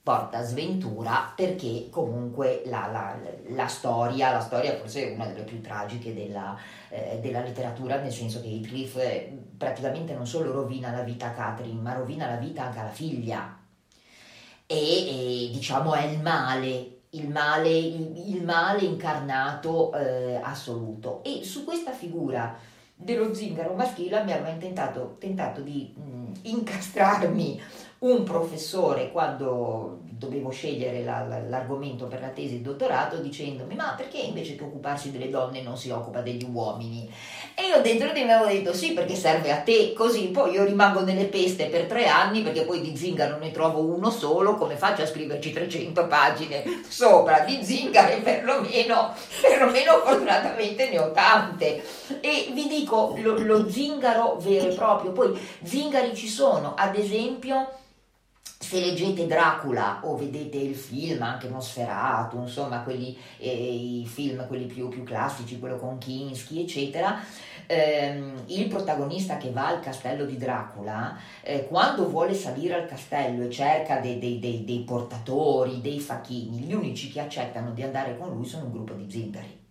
[0.05, 3.17] porta sventura perché comunque la, la,
[3.49, 6.55] la, storia, la storia forse è una delle più tragiche della,
[6.91, 11.33] eh, della letteratura, nel senso che Heathcliff eh, praticamente non solo rovina la vita a
[11.33, 13.59] Catherine, ma rovina la vita anche alla figlia.
[14.67, 21.23] E, e diciamo è il male il male, il, male incarnato eh, assoluto.
[21.25, 22.57] E su questa figura
[22.95, 27.61] dello zingaro maschile abbiamo tentato, tentato di mh, incastrarmi
[28.01, 33.95] un professore quando dovevo scegliere la, la, l'argomento per la tesi di dottorato dicendomi ma
[33.97, 37.11] perché invece che occuparsi delle donne non si occupa degli uomini?
[37.55, 40.65] E io dentro di me avevo detto sì perché serve a te, così poi io
[40.65, 44.77] rimango nelle peste per tre anni perché poi di zingaro ne trovo uno solo, come
[44.77, 51.83] faccio a scriverci 300 pagine sopra di zingare perlomeno, perlomeno fortunatamente ne ho tante.
[52.21, 57.69] E vi dico lo, lo zingaro vero e proprio, poi zingari ci sono, ad esempio
[58.65, 64.65] se leggete Dracula o vedete il film, anche Nosferatu, insomma, quelli, eh, i film, quelli
[64.65, 67.21] più, più, classici, quello con Kinski, eccetera,
[67.67, 73.45] ehm, il protagonista che va al castello di Dracula, eh, quando vuole salire al castello
[73.45, 78.17] e cerca dei, dei, dei, dei portatori, dei facchini, gli unici che accettano di andare
[78.17, 79.64] con lui sono un gruppo di zingari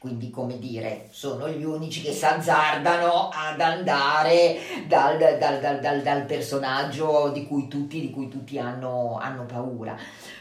[0.00, 4.56] quindi come dire, sono gli unici che si azzardano ad andare
[4.88, 9.94] dal, dal, dal, dal personaggio di cui tutti, di cui tutti hanno, hanno, paura.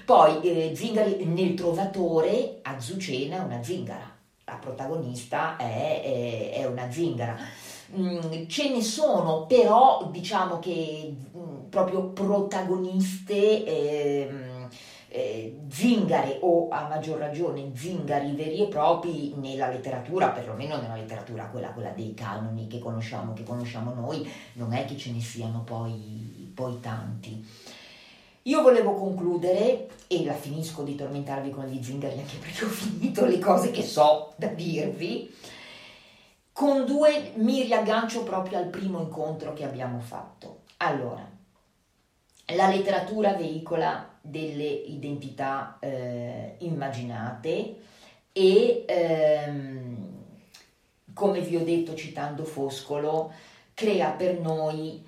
[0.05, 4.09] Poi eh, Zingari nel trovatore, Azucena è una zingara,
[4.45, 7.35] la protagonista è, è, è una zingara.
[7.97, 13.65] Mm, ce ne sono, però diciamo che mm, proprio protagoniste...
[13.65, 14.48] Eh,
[15.09, 21.47] eh, zingari o a maggior ragione zingari veri e propri nella letteratura, perlomeno nella letteratura
[21.47, 25.63] quella, quella dei canoni che conosciamo, che conosciamo noi, non è che ce ne siano
[25.63, 27.45] poi, poi tanti.
[28.43, 33.25] Io volevo concludere, e la finisco di tormentarvi con gli zingari anche perché ho finito
[33.25, 35.35] le cose che so da dirvi,
[36.51, 40.61] con due mi riaggancio proprio al primo incontro che abbiamo fatto.
[40.77, 41.27] Allora,
[42.55, 47.75] la letteratura veicola delle identità eh, immaginate
[48.31, 50.07] e, ehm,
[51.13, 53.31] come vi ho detto citando Foscolo,
[53.73, 55.05] crea per noi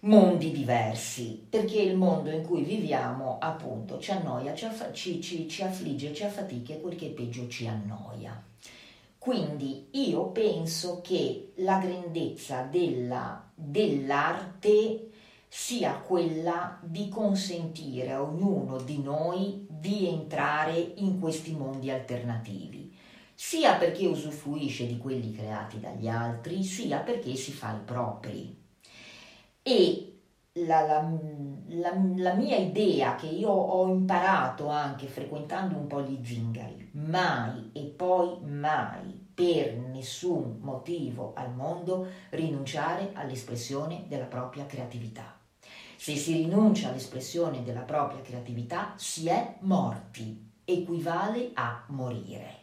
[0.00, 5.48] mondi diversi, perché il mondo in cui viviamo appunto ci annoia, ci, aff- ci, ci,
[5.48, 8.40] ci affligge, ci affatica e quel che è peggio ci annoia.
[9.18, 15.08] Quindi io penso che la grandezza della, dell'arte
[15.48, 22.94] sia quella di consentire a ognuno di noi di entrare in questi mondi alternativi,
[23.34, 28.56] sia perché usufruisce di quelli creati dagli altri, sia perché si fa i propri.
[29.62, 30.12] E
[30.52, 31.12] la, la,
[31.68, 37.70] la, la, mia idea che io ho imparato anche frequentando un po' gli zingari, mai
[37.72, 45.37] e poi mai per nessun motivo al mondo rinunciare all'espressione della propria creatività.
[46.00, 52.54] Se si rinuncia all'espressione della propria creatività si è morti, equivale a morire.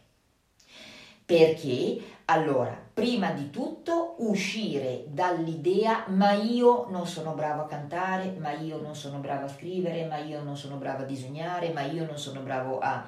[1.26, 8.52] Perché allora, prima di tutto, uscire dall'idea ma io non sono bravo a cantare, ma
[8.52, 12.06] io non sono bravo a scrivere, ma io non sono bravo a disegnare, ma io
[12.06, 13.06] non sono bravo a...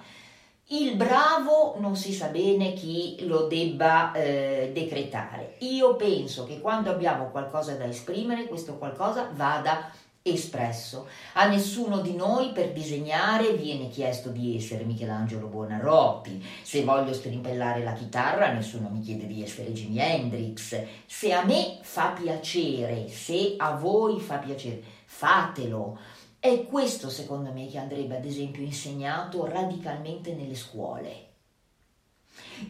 [0.67, 5.57] Il bravo non si sa bene chi lo debba eh, decretare.
[5.61, 9.91] Io penso che quando abbiamo qualcosa da esprimere, questo qualcosa vada
[10.31, 11.09] espresso.
[11.35, 16.45] A nessuno di noi per disegnare viene chiesto di essere Michelangelo Buonarroti.
[16.63, 20.81] Se voglio strimpellare la chitarra, nessuno mi chiede di essere Jimi Hendrix.
[21.07, 25.99] Se a me fa piacere, se a voi fa piacere, fatelo.
[26.41, 31.27] È questo secondo me che andrebbe ad esempio insegnato radicalmente nelle scuole.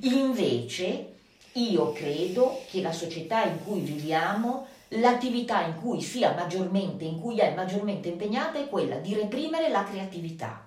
[0.01, 1.15] Invece
[1.53, 7.39] io credo che la società in cui viviamo l'attività in cui sia maggiormente, in cui
[7.39, 10.67] è maggiormente impegnata è quella di reprimere la creatività,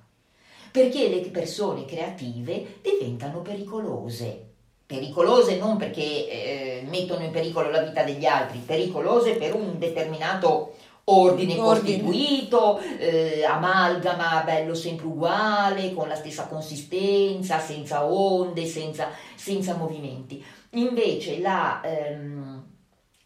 [0.71, 4.47] perché le persone creative diventano pericolose.
[4.85, 10.73] Pericolose non perché eh, mettono in pericolo la vita degli altri, pericolose per un determinato
[11.05, 11.99] ordine, ordine.
[11.99, 20.43] costituito, eh, amalgama bello sempre uguale, con la stessa consistenza, senza onde, senza, senza movimenti.
[20.71, 21.81] Invece la...
[21.83, 22.70] Ehm,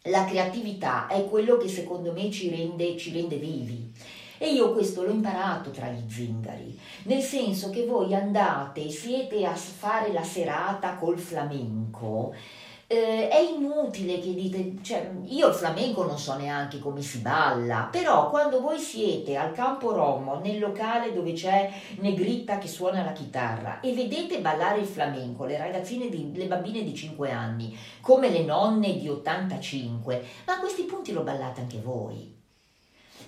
[0.06, 3.92] la creatività è quello che secondo me ci rende, ci rende vivi.
[4.38, 9.54] E io questo l'ho imparato tra gli zingari, nel senso che voi andate, siete a
[9.54, 12.34] fare la serata col flamenco
[12.88, 17.88] eh, è inutile che dite, cioè, io il flamenco non so neanche come si balla,
[17.90, 23.12] però quando voi siete al Campo Romo, nel locale dove c'è Negritta che suona la
[23.12, 28.30] chitarra e vedete ballare il flamenco, le ragazzine, di, le bambine di 5 anni, come
[28.30, 32.35] le nonne di 85, ma a questi punti lo ballate anche voi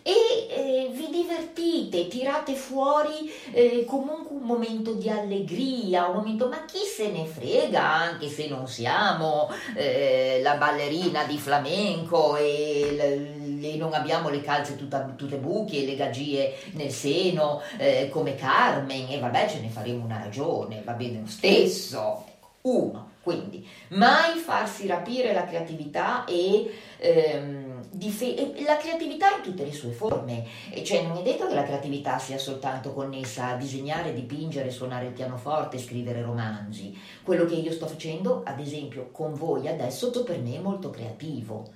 [0.08, 6.64] e eh, vi divertite, tirate fuori eh, comunque un momento di allegria, un momento, ma
[6.64, 13.76] chi se ne frega anche se non siamo eh, la ballerina di flamenco e, e,
[13.76, 19.10] non abbiamo le calze tutta, tutte buche e le gagie nel seno eh, come Carmen
[19.10, 22.24] e vabbè ce ne faremo una ragione, va bene lo stesso.
[22.62, 26.72] Uno, quindi mai farsi rapire la creatività e...
[26.96, 30.44] Ehm, Dife- la creatività in tutte le sue forme,
[30.84, 35.12] cioè non è detto che la creatività sia soltanto connessa a disegnare, dipingere, suonare il
[35.12, 36.96] pianoforte, scrivere romanzi.
[37.22, 41.66] Quello che io sto facendo, ad esempio, con voi adesso, per me è molto creativo,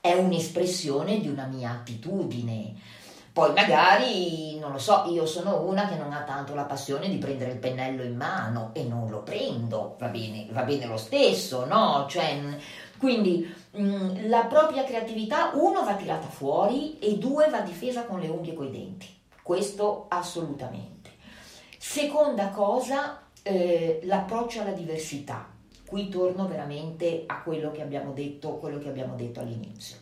[0.00, 2.74] è un'espressione di una mia attitudine.
[3.32, 7.16] Poi magari, non lo so, io sono una che non ha tanto la passione di
[7.16, 11.64] prendere il pennello in mano e non lo prendo, va bene, va bene lo stesso,
[11.64, 12.04] no?
[12.10, 12.38] Cioè,
[12.98, 18.28] quindi mm, la propria creatività, uno, va tirata fuori e due, va difesa con le
[18.28, 19.20] unghie e coi denti.
[19.42, 21.10] Questo assolutamente.
[21.78, 25.50] Seconda cosa, eh, l'approccio alla diversità.
[25.84, 29.96] Qui torno veramente a quello che abbiamo detto, quello che abbiamo detto all'inizio.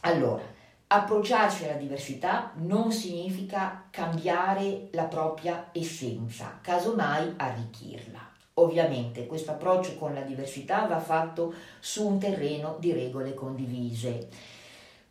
[0.00, 0.42] Allora,
[0.86, 8.23] approcciarsi alla diversità non significa cambiare la propria essenza, casomai arricchirla.
[8.56, 14.28] Ovviamente questo approccio con la diversità va fatto su un terreno di regole condivise,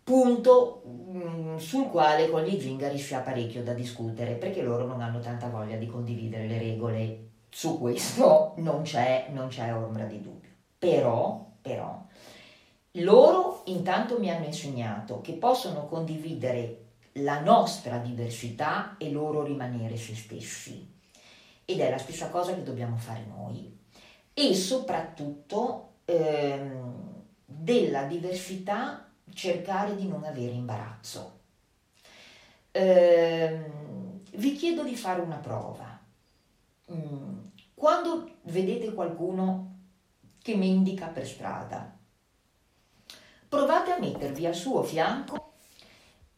[0.02, 5.02] punto mm, sul quale con gli zingari si ha parecchio da discutere perché loro non
[5.02, 7.28] hanno tanta voglia di condividere le regole.
[7.50, 10.50] Su questo non c'è, non c'è ombra di dubbio.
[10.80, 12.02] Però, però,
[12.98, 16.84] loro intanto mi hanno insegnato che possono condividere
[17.18, 20.93] la nostra diversità e loro rimanere se stessi.
[21.66, 23.80] Ed è la stessa cosa che dobbiamo fare noi.
[24.34, 31.40] E soprattutto ehm, della diversità cercare di non avere imbarazzo.
[32.72, 36.00] Ehm, vi chiedo di fare una prova.
[36.92, 37.40] Mm,
[37.74, 39.72] quando vedete qualcuno
[40.42, 41.98] che mendica per strada,
[43.48, 45.53] provate a mettervi al suo fianco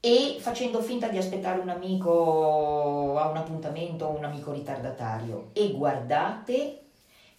[0.05, 5.49] e facendo finta di aspettare un amico a un appuntamento o un amico ritardatario.
[5.53, 6.89] E guardate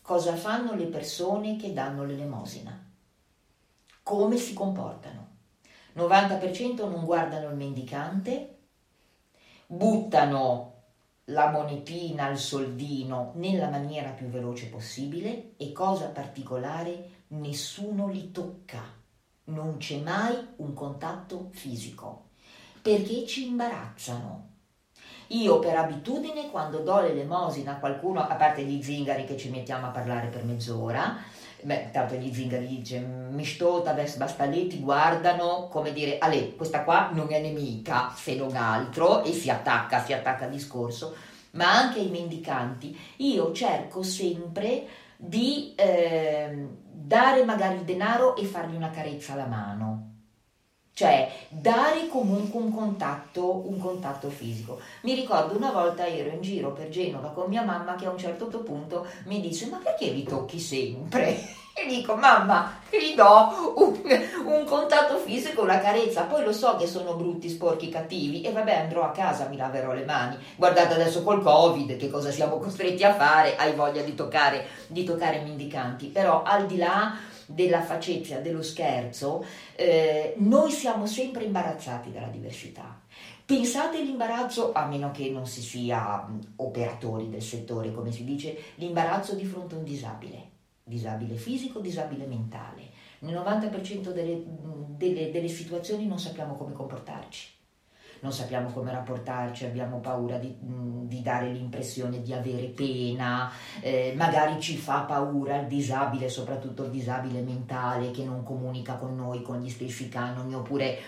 [0.02, 2.76] cosa fanno le persone che danno l'elemosina,
[4.02, 5.28] come si comportano.
[5.94, 8.56] 90% non guardano il mendicante,
[9.68, 10.72] buttano
[11.26, 18.82] la monetina, il soldino nella maniera più veloce possibile e cosa particolare, nessuno li tocca,
[19.44, 22.25] non c'è mai un contatto fisico,
[22.86, 24.44] perché ci imbarazzano.
[25.30, 29.88] Io per abitudine quando do l'elemosina a qualcuno, a parte gli zingari che ci mettiamo
[29.88, 31.16] a parlare per mezz'ora,
[31.64, 36.84] beh, tanto gli zingari dice mi stota, basta lì, ti guardano come dire, Ale, questa
[36.84, 41.16] qua non è nemica, se non altro, e si attacca, si attacca al discorso,
[41.52, 44.86] ma anche ai mendicanti, io cerco sempre
[45.16, 50.05] di eh, dare magari il denaro e fargli una carezza alla mano
[50.96, 54.80] cioè dare comunque un contatto, un contatto fisico.
[55.02, 58.16] Mi ricordo una volta ero in giro per Genova con mia mamma che a un
[58.16, 61.36] certo punto mi dice ma perché li tocchi sempre?
[61.78, 64.00] E dico mamma gli do un,
[64.46, 68.76] un contatto fisico, una carezza, poi lo so che sono brutti, sporchi, cattivi e vabbè
[68.76, 70.38] andrò a casa, mi laverò le mani.
[70.56, 75.04] Guardate adesso col covid che cosa siamo costretti a fare, hai voglia di toccare, di
[75.04, 77.14] toccare mendicanti, però al di là
[77.46, 79.44] della facetia, dello scherzo,
[79.74, 83.00] eh, noi siamo sempre imbarazzati dalla diversità.
[83.44, 89.34] Pensate all'imbarazzo, a meno che non si sia operatori del settore, come si dice, l'imbarazzo
[89.34, 90.50] di fronte a un disabile,
[90.82, 92.90] disabile fisico, disabile mentale.
[93.20, 94.42] Nel 90% delle,
[94.96, 97.55] delle, delle situazioni non sappiamo come comportarci
[98.26, 103.48] non sappiamo come rapportarci, abbiamo paura di, di dare l'impressione di avere pena,
[103.80, 109.14] eh, magari ci fa paura il disabile, soprattutto il disabile mentale che non comunica con
[109.14, 110.98] noi, con gli stessi canoni, oppure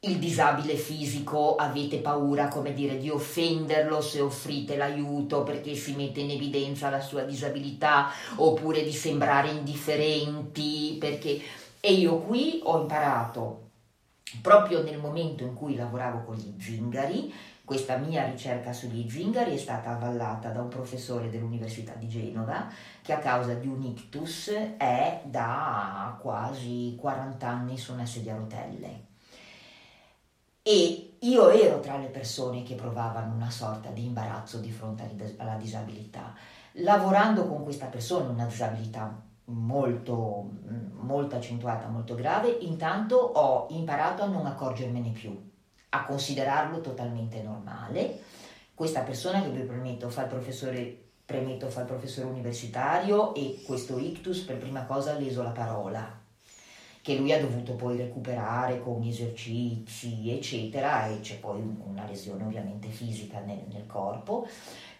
[0.00, 6.20] il disabile fisico avete paura, come dire, di offenderlo se offrite l'aiuto perché si mette
[6.20, 11.38] in evidenza la sua disabilità, oppure di sembrare indifferenti, perché...
[11.82, 13.69] E io qui ho imparato
[14.40, 17.32] proprio nel momento in cui lavoravo con gli zingari,
[17.64, 22.68] questa mia ricerca sugli zingari è stata avvallata da un professore dell'Università di Genova
[23.00, 28.38] che a causa di un ictus è da quasi 40 anni su una sedia a
[28.38, 29.04] rotelle.
[30.62, 35.54] E io ero tra le persone che provavano una sorta di imbarazzo di fronte alla
[35.54, 36.34] disabilità.
[36.72, 40.50] Lavorando con questa persona, una disabilità molto,
[41.00, 45.36] molto accentuata, molto grave, intanto ho imparato a non accorgermene più,
[45.90, 48.20] a considerarlo totalmente normale.
[48.74, 53.98] Questa persona che vi premetto fa il professore, premetto fa il professore universitario e questo
[53.98, 56.18] ictus per prima cosa ha leso la parola,
[57.02, 62.88] che lui ha dovuto poi recuperare con esercizi, eccetera, e c'è poi una lesione ovviamente
[62.88, 64.46] fisica nel, nel corpo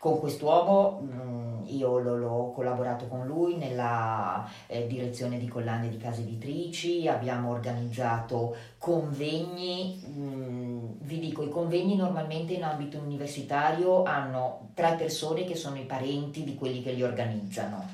[0.00, 5.98] con quest'uomo mh, mm, io l'ho collaborato con lui nella eh, direzione di collane di
[5.98, 14.04] case editrici, abbiamo organizzato convegni, mh, mm, vi dico i convegni normalmente in ambito universitario
[14.04, 17.86] hanno tre persone che sono i parenti di quelli che li organizzano.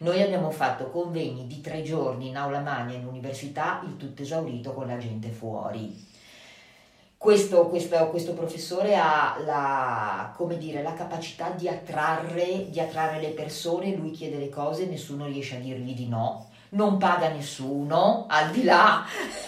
[0.00, 4.74] Noi abbiamo fatto convegni di tre giorni in aula magna in università, il tutto esaurito
[4.74, 6.12] con la gente fuori
[7.24, 13.96] questo, questo, questo, professore ha la, dire, la capacità di attrarre, di attrarre, le persone,
[13.96, 18.62] lui chiede le cose, nessuno riesce a dirgli di no, non paga nessuno, al di
[18.62, 19.06] là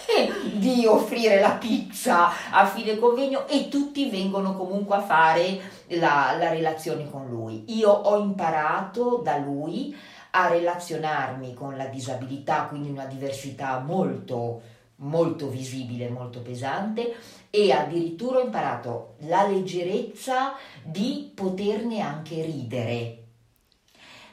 [0.57, 5.59] di offrire la pizza a fine convegno e tutti vengono comunque a fare
[5.89, 7.77] la, la relazione con lui.
[7.77, 9.95] Io ho imparato da lui
[10.31, 14.61] a relazionarmi con la disabilità, quindi una diversità molto
[14.97, 17.13] molto visibile, molto pesante
[17.49, 20.53] e addirittura ho imparato la leggerezza
[20.83, 23.25] di poterne anche ridere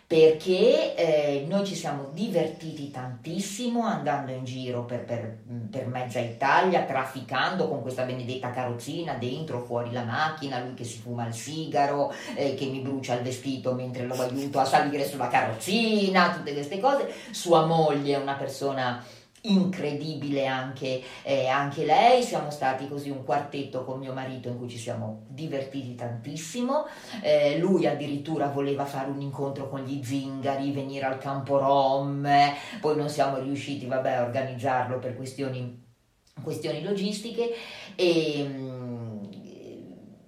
[0.07, 5.39] perché eh, noi ci siamo divertiti tantissimo andando in giro per, per,
[5.70, 10.99] per, mezza Italia, trafficando con questa benedetta carrozzina, dentro, fuori la macchina, lui che si
[10.99, 15.28] fuma il sigaro, eh, che mi brucia il vestito mentre lo aiuto a salire sulla
[15.28, 17.12] carrozzina, tutte queste cose.
[17.31, 19.03] Sua moglie è una persona
[19.47, 24.69] incredibile anche, eh, anche, lei, siamo stati così un quartetto con mio marito in cui
[24.69, 26.87] ci siamo divertiti tantissimo,
[27.23, 32.29] eh, lui addirittura voleva fare un incontro con gli zingari, venire al campo Rom,
[32.81, 35.83] poi non siamo riusciti vabbè, a organizzarlo per questioni,
[36.43, 37.55] questioni logistiche.
[37.97, 38.84] E mm,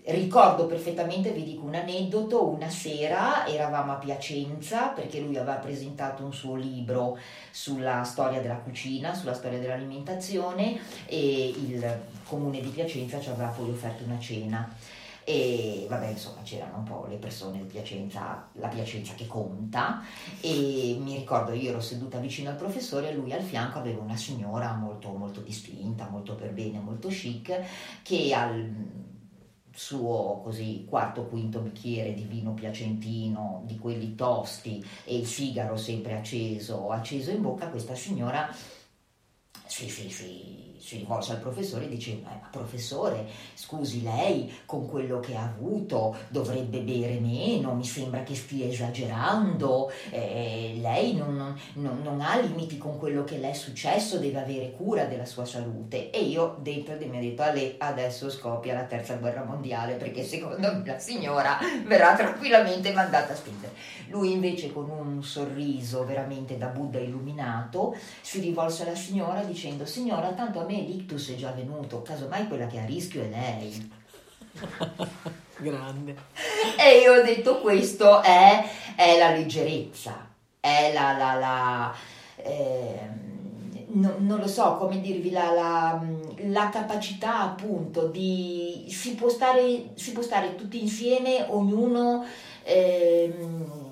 [0.09, 6.25] Ricordo perfettamente, vi dico un aneddoto, una sera eravamo a Piacenza perché lui aveva presentato
[6.25, 7.19] un suo libro
[7.51, 13.69] sulla storia della cucina, sulla storia dell'alimentazione e il comune di Piacenza ci aveva poi
[13.69, 14.73] offerto una cena.
[15.25, 20.05] E vabbè insomma c'erano un po' le persone di Piacenza, la Piacenza che conta.
[20.41, 24.17] E mi ricordo io ero seduta vicino al professore e lui al fianco aveva una
[24.17, 27.61] signora molto molto distinta, molto per bene, molto chic
[28.05, 29.05] che al
[29.77, 36.17] suo così quarto quinto bicchiere di vino piacentino, di quelli tosti e il sigaro sempre
[36.17, 38.53] acceso, acceso in bocca, questa signora
[39.67, 45.21] sì, sì, sì, si rivolse al professore e dice ma professore scusi lei con quello
[45.21, 52.01] che ha avuto dovrebbe bere meno mi sembra che stia esagerando eh, lei non, non,
[52.03, 56.11] non, ha limiti con quello che le è successo deve avere cura della sua salute
[56.11, 59.95] e io dentro di me ho detto a lei adesso scoppia la terza guerra mondiale
[59.95, 63.75] perché secondo me la signora verrà tranquillamente mandata a spingere
[64.09, 70.31] lui invece con un sorriso veramente da Buddha illuminato si rivolse alla signora dicendo signora
[70.31, 73.91] tanto a me l'ictus è già venuto, casomai quella che è a rischio è lei.
[75.59, 76.15] Grande.
[76.79, 80.29] E io ho detto questo è, è la leggerezza,
[80.61, 81.17] è la...
[81.17, 81.95] la, la
[82.37, 83.01] eh,
[83.87, 86.03] no, non lo so come dirvi, la, la,
[86.49, 88.87] la, capacità appunto di...
[88.89, 92.25] Si può, stare, si può stare tutti insieme, ognuno...
[92.63, 93.85] Eh,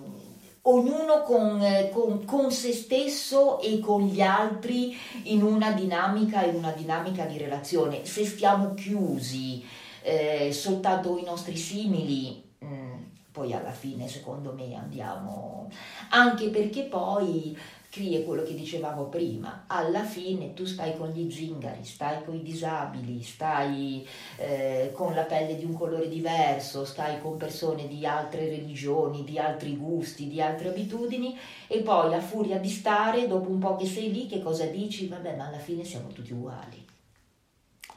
[0.66, 6.54] ognuno con, eh, con, con, se stesso e con gli altri in una dinamica, in
[6.54, 8.04] una dinamica di relazione.
[8.04, 9.64] Se stiamo chiusi
[10.02, 12.92] eh, soltanto i nostri simili, mh, mm,
[13.32, 15.68] poi alla fine secondo me andiamo,
[16.10, 17.56] anche perché poi
[17.94, 22.42] è quello che dicevamo prima, alla fine tu stai con gli zingari, stai con i
[22.42, 24.04] disabili, stai
[24.36, 29.38] eh, con la pelle di un colore diverso, stai con persone di altre religioni, di
[29.38, 31.38] altri gusti, di altre abitudini
[31.68, 35.06] e poi a furia di stare, dopo un po' che sei lì, che cosa dici?
[35.06, 36.84] Vabbè, ma alla fine siamo tutti uguali.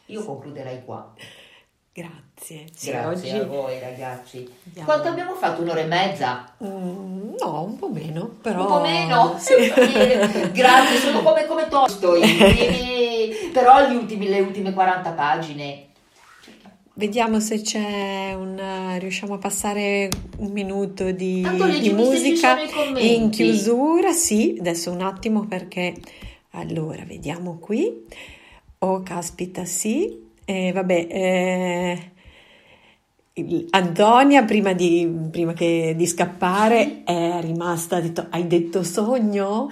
[0.08, 1.14] Io concluderei qua.
[1.98, 2.68] Grazie.
[2.76, 3.38] Sì, Grazie oggi...
[3.40, 4.48] a voi ragazzi.
[4.66, 4.88] Andiamo.
[4.88, 5.64] Quanto abbiamo fatto?
[5.64, 6.54] Un'ora e mezza?
[6.64, 8.62] Mm, no, un po' meno, però...
[8.62, 9.36] Un po' meno?
[9.42, 9.54] Sì.
[10.54, 12.22] Grazie, sono come, come Tolstoi,
[13.52, 15.86] però ultimi, le ultime 40 pagine.
[16.94, 18.98] Vediamo se c'è un...
[19.00, 20.08] riusciamo a passare
[20.38, 21.48] un minuto di,
[21.80, 22.60] di musica
[22.98, 24.12] in chiusura.
[24.12, 25.96] Sì, adesso un attimo perché...
[26.52, 28.06] Allora, vediamo qui.
[28.80, 30.26] Oh, caspita, sì.
[30.50, 32.12] Eh, vabbè, eh,
[33.70, 39.70] Antonia, prima di, prima che, di scappare, è rimasta, ha detto, hai detto sogno?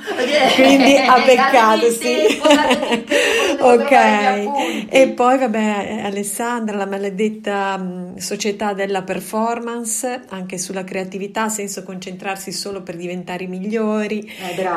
[0.53, 2.15] Quindi ha beccato, sì.
[3.59, 4.87] ok.
[4.87, 12.51] E poi, vabbè, Alessandra, la maledetta mm, società della performance, anche sulla creatività, senso concentrarsi
[12.51, 14.31] solo per diventare migliori.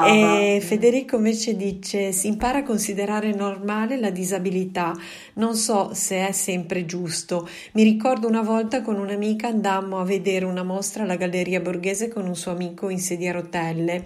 [0.07, 4.97] E Federico invece dice, si impara a considerare normale la disabilità.
[5.35, 7.47] Non so se è sempre giusto.
[7.73, 12.09] Mi ricordo una volta volta con un'amica andammo a vedere una mostra alla Galleria Borghese
[12.09, 14.05] con un suo amico in sedia a rotelle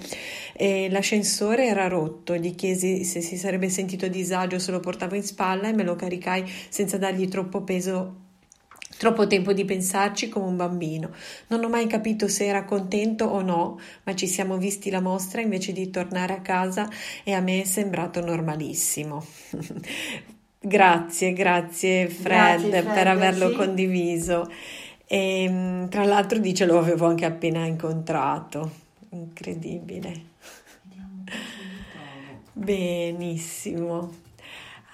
[0.54, 2.34] e l'ascensore era rotto.
[2.36, 5.96] Gli chiesi se si sarebbe sentito disagio se lo portavo in spalla e me lo
[5.96, 8.20] caricai senza dargli troppo peso
[8.98, 11.10] Troppo tempo di pensarci come un bambino.
[11.48, 15.40] Non ho mai capito se era contento o no, ma ci siamo visti la mostra
[15.40, 16.88] invece di tornare a casa
[17.24, 19.24] e a me è sembrato normalissimo.
[20.64, 23.56] Grazie, grazie Fred, grazie, Fred per averlo sì.
[23.56, 24.48] condiviso.
[25.06, 28.70] E, ehm, tra l'altro dice lo avevo anche appena incontrato.
[29.10, 30.30] Incredibile.
[32.52, 34.21] Benissimo.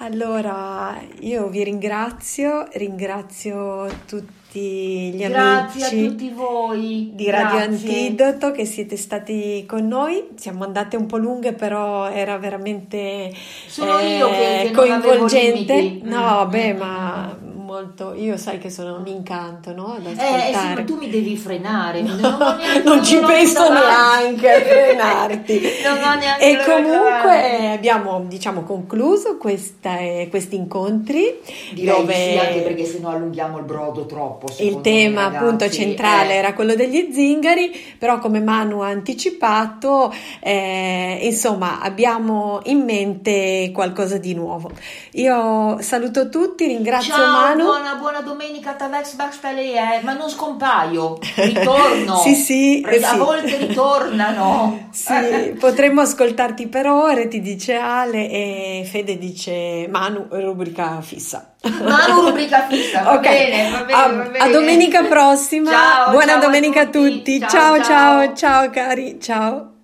[0.00, 7.10] Allora, io vi ringrazio, ringrazio tutti gli Grazie amici a tutti voi.
[7.14, 10.28] di Radio Antidoto che siete stati con noi.
[10.36, 13.32] Siamo andate un po' lunghe, però era veramente
[13.66, 15.98] Sono eh, io che, che coinvolgente.
[16.02, 16.50] No, mm.
[16.50, 17.38] beh, ma
[17.68, 19.94] molto, io sai che sono un incanto, no?
[19.98, 20.84] Ad Eh, eh, sì, ma ascoltare.
[20.84, 22.00] tu mi devi frenare.
[22.00, 25.60] Non, non ho neanche- non ci penso neanche a frenarti.
[25.84, 29.96] non E comunque abbiamo diciamo concluso questa-
[30.30, 31.38] questi incontri
[31.74, 34.46] Direi dove sì, anche perché sennò allunghiamo il brodo troppo.
[34.60, 36.36] il tema me, appunto centrale Eh.
[36.36, 44.16] era quello degli zingari, però come Manu ha anticipato, eh, insomma abbiamo in mente qualcosa
[44.16, 44.70] di nuovo.
[45.12, 47.57] Io saluto tutti, ringrazio Ciao, Manu.
[47.62, 52.16] Buona, buona domenica, Tavex basta lei, eh, ma non scompaio, ritorno.
[52.22, 53.16] Sì, sì, eh, A sì.
[53.18, 54.86] volte ritornano.
[54.98, 61.54] Sì, potremmo ascoltarti per ore, ti dice Ale e Fede dice Manu, rubrica fissa.
[61.82, 64.38] Manu rubrica fissa, va bene, va bene, a, va bene.
[64.38, 65.70] a domenica prossima.
[65.70, 67.38] Ciao, Buona ciao a domenica a tutti.
[67.38, 67.40] tutti.
[67.48, 67.82] Ciao, ciao.
[67.82, 69.77] ciao, ciao cari, ciao.